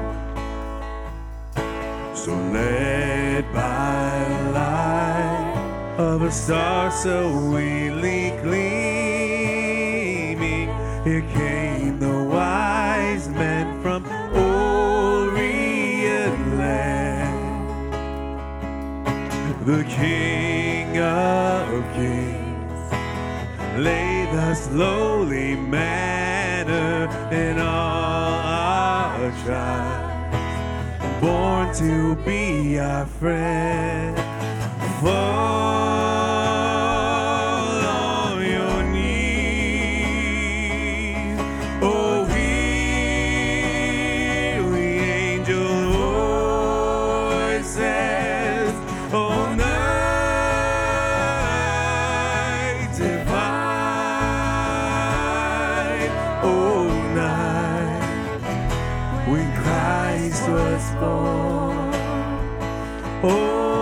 So 2.17 2.31
led 2.35 3.51
by 3.53 4.25
the 4.29 4.51
light 4.51 5.95
of 5.97 6.21
a 6.21 6.31
star 6.31 6.91
so 6.91 7.31
sweetly 7.49 8.31
gleaming, 8.41 9.49
here 11.03 11.25
came 11.33 11.99
the 11.99 12.23
wise 12.23 13.27
men 13.29 13.81
from 13.81 14.05
Orient 14.35 15.57
land. 16.57 17.93
The 19.65 19.83
King 19.83 20.42
thus 24.53 24.69
lowly 24.69 25.55
manner 25.55 27.09
in 27.33 27.57
all 27.57 27.65
our 27.65 29.31
tribes 29.43 31.19
born 31.19 31.73
to 31.73 32.15
be 32.23 32.77
our 32.77 33.07
friend. 33.07 34.15
Was 60.49 60.95
born. 60.99 61.93
Oh, 63.23 63.72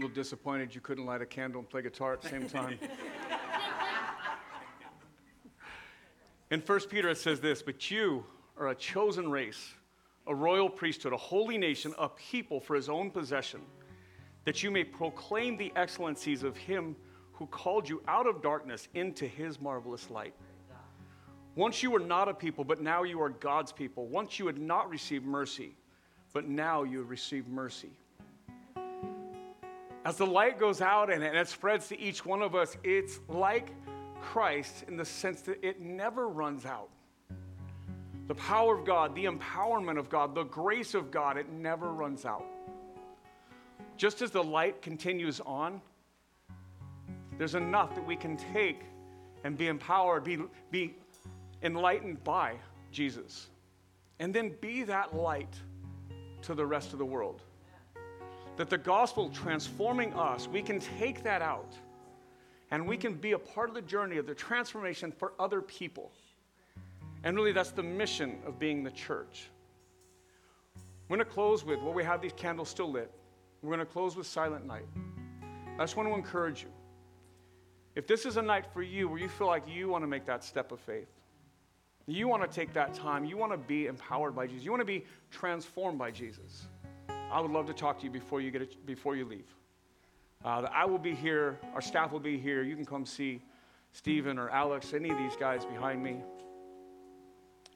A 0.00 0.04
little 0.04 0.14
disappointed 0.14 0.74
you 0.74 0.80
couldn't 0.80 1.04
light 1.04 1.20
a 1.20 1.26
candle 1.26 1.58
and 1.58 1.68
play 1.68 1.82
guitar 1.82 2.14
at 2.14 2.22
the 2.22 2.30
same 2.30 2.48
time. 2.48 2.78
In 6.50 6.60
1 6.60 6.80
Peter, 6.88 7.10
it 7.10 7.18
says 7.18 7.38
this 7.38 7.60
But 7.60 7.90
you 7.90 8.24
are 8.56 8.68
a 8.68 8.74
chosen 8.74 9.30
race, 9.30 9.74
a 10.26 10.34
royal 10.34 10.70
priesthood, 10.70 11.12
a 11.12 11.18
holy 11.18 11.58
nation, 11.58 11.92
a 11.98 12.08
people 12.08 12.60
for 12.60 12.74
his 12.74 12.88
own 12.88 13.10
possession, 13.10 13.60
that 14.46 14.62
you 14.62 14.70
may 14.70 14.84
proclaim 14.84 15.58
the 15.58 15.70
excellencies 15.76 16.44
of 16.44 16.56
him 16.56 16.96
who 17.32 17.44
called 17.48 17.86
you 17.86 18.02
out 18.08 18.26
of 18.26 18.40
darkness 18.40 18.88
into 18.94 19.26
his 19.26 19.60
marvelous 19.60 20.08
light. 20.08 20.32
Once 21.56 21.82
you 21.82 21.90
were 21.90 22.00
not 22.00 22.26
a 22.26 22.32
people, 22.32 22.64
but 22.64 22.80
now 22.80 23.02
you 23.02 23.20
are 23.20 23.28
God's 23.28 23.70
people. 23.70 24.06
Once 24.06 24.38
you 24.38 24.46
had 24.46 24.56
not 24.56 24.88
received 24.88 25.26
mercy, 25.26 25.76
but 26.32 26.48
now 26.48 26.84
you 26.84 27.00
have 27.00 27.10
received 27.10 27.48
mercy. 27.48 27.90
As 30.04 30.16
the 30.16 30.26
light 30.26 30.58
goes 30.58 30.80
out 30.80 31.12
and, 31.12 31.22
it 31.22 31.48
spreads 31.48 31.88
to 31.88 32.00
each 32.00 32.24
one 32.24 32.40
of 32.40 32.54
us, 32.54 32.76
it's 32.82 33.20
like 33.28 33.74
Christ 34.22 34.84
in 34.88 34.96
the 34.96 35.04
sense 35.04 35.42
that 35.42 35.62
it 35.62 35.80
never 35.80 36.28
runs 36.28 36.64
out. 36.64 36.88
The 38.28 38.34
power 38.34 38.78
of 38.78 38.86
God, 38.86 39.14
the 39.14 39.26
empowerment 39.26 39.98
of 39.98 40.08
God, 40.08 40.34
the 40.34 40.44
grace 40.44 40.94
of 40.94 41.10
God, 41.10 41.36
it 41.36 41.50
never 41.52 41.92
runs 41.92 42.24
out. 42.24 42.46
Just 43.96 44.22
as 44.22 44.30
the 44.30 44.42
light 44.42 44.80
continues 44.80 45.40
on, 45.40 45.82
there's 47.36 47.54
enough 47.54 47.94
that 47.94 48.06
we 48.06 48.16
can 48.16 48.36
take 48.36 48.82
and 49.44 49.56
be 49.56 49.66
empowered, 49.66 50.24
be, 50.24 50.38
be 50.70 50.94
enlightened 51.62 52.22
by 52.24 52.54
Jesus, 52.92 53.48
and 54.18 54.32
then 54.32 54.54
be 54.60 54.82
that 54.84 55.14
light 55.14 55.54
to 56.42 56.54
the 56.54 56.64
rest 56.64 56.92
of 56.92 56.98
the 56.98 57.04
world 57.04 57.42
that 58.56 58.70
the 58.70 58.78
gospel 58.78 59.30
transforming 59.30 60.12
us, 60.14 60.48
we 60.48 60.62
can 60.62 60.80
take 60.80 61.22
that 61.22 61.42
out 61.42 61.74
and 62.70 62.86
we 62.86 62.96
can 62.96 63.14
be 63.14 63.32
a 63.32 63.38
part 63.38 63.68
of 63.68 63.74
the 63.74 63.82
journey 63.82 64.16
of 64.16 64.26
the 64.26 64.34
transformation 64.34 65.12
for 65.12 65.32
other 65.38 65.60
people. 65.60 66.12
And 67.24 67.36
really, 67.36 67.52
that's 67.52 67.70
the 67.72 67.82
mission 67.82 68.38
of 68.46 68.58
being 68.58 68.82
the 68.82 68.90
church. 68.90 69.50
We're 71.08 71.16
going 71.16 71.26
to 71.26 71.32
close 71.32 71.64
with, 71.64 71.80
well, 71.80 71.92
we 71.92 72.04
have 72.04 72.22
these 72.22 72.32
candles 72.36 72.68
still 72.68 72.90
lit. 72.90 73.10
We're 73.62 73.74
going 73.74 73.84
to 73.84 73.92
close 73.92 74.16
with 74.16 74.26
Silent 74.26 74.64
Night. 74.66 74.86
I 75.76 75.82
just 75.82 75.96
want 75.96 76.08
to 76.08 76.14
encourage 76.14 76.62
you. 76.62 76.68
If 77.96 78.06
this 78.06 78.24
is 78.24 78.36
a 78.36 78.42
night 78.42 78.66
for 78.72 78.82
you 78.82 79.08
where 79.08 79.18
you 79.18 79.28
feel 79.28 79.48
like 79.48 79.64
you 79.66 79.88
want 79.88 80.04
to 80.04 80.08
make 80.08 80.24
that 80.26 80.44
step 80.44 80.70
of 80.70 80.78
faith, 80.80 81.08
you 82.06 82.28
want 82.28 82.42
to 82.42 82.48
take 82.48 82.72
that 82.74 82.94
time, 82.94 83.24
you 83.24 83.36
want 83.36 83.52
to 83.52 83.58
be 83.58 83.86
empowered 83.86 84.34
by 84.34 84.46
Jesus, 84.46 84.64
you 84.64 84.70
want 84.70 84.80
to 84.80 84.86
be 84.86 85.04
transformed 85.30 85.98
by 85.98 86.10
Jesus. 86.10 86.66
I 87.30 87.40
would 87.40 87.50
love 87.50 87.66
to 87.66 87.72
talk 87.72 87.98
to 87.98 88.04
you 88.04 88.10
before 88.10 88.40
you, 88.40 88.50
get 88.50 88.62
it, 88.62 88.86
before 88.86 89.16
you 89.16 89.24
leave. 89.24 89.46
Uh, 90.44 90.66
I 90.72 90.84
will 90.84 90.98
be 90.98 91.14
here, 91.14 91.58
our 91.74 91.80
staff 91.80 92.12
will 92.12 92.20
be 92.20 92.38
here. 92.38 92.62
You 92.62 92.74
can 92.74 92.86
come 92.86 93.06
see 93.06 93.42
Stephen 93.92 94.38
or 94.38 94.48
Alex, 94.50 94.94
any 94.94 95.10
of 95.10 95.18
these 95.18 95.36
guys 95.36 95.64
behind 95.64 96.02
me. 96.02 96.16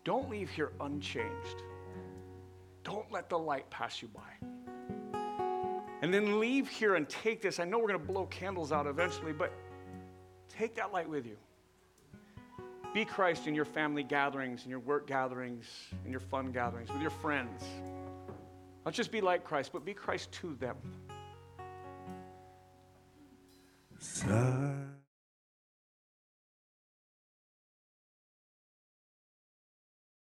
Don't 0.05 0.29
leave 0.29 0.51
here 0.51 0.73
unchanged. 0.81 1.63
Don't 2.83 3.11
let 3.11 3.29
the 3.29 3.39
light 3.39 3.69
pass 3.71 4.03
you 4.03 4.09
by. 4.09 5.21
And 6.03 6.13
then 6.13 6.39
leave 6.39 6.69
here 6.69 6.97
and 6.97 7.09
take 7.09 7.41
this. 7.41 7.61
I 7.61 7.65
know 7.65 7.79
we're 7.79 7.89
going 7.89 8.01
to 8.01 8.07
blow 8.07 8.27
candles 8.27 8.73
out 8.73 8.87
eventually, 8.87 9.33
but 9.33 9.53
take 10.49 10.75
that 10.75 10.93
light 10.93 11.09
with 11.09 11.25
you. 11.25 11.37
Be 12.93 13.05
Christ 13.05 13.47
in 13.47 13.55
your 13.55 13.65
family 13.65 14.03
gatherings, 14.03 14.65
in 14.65 14.71
your 14.71 14.81
work 14.81 15.07
gatherings, 15.07 15.67
in 16.05 16.11
your 16.11 16.21
fun 16.21 16.53
gatherings, 16.53 16.91
with 16.93 17.01
your 17.01 17.11
friends. 17.11 17.63
Not 18.85 18.95
just 18.95 19.11
be 19.11 19.21
like 19.21 19.45
Christ, 19.45 19.71
but 19.73 19.85
be 19.85 19.95
Christ 19.95 20.33
to 20.33 20.55
them. 20.57 20.77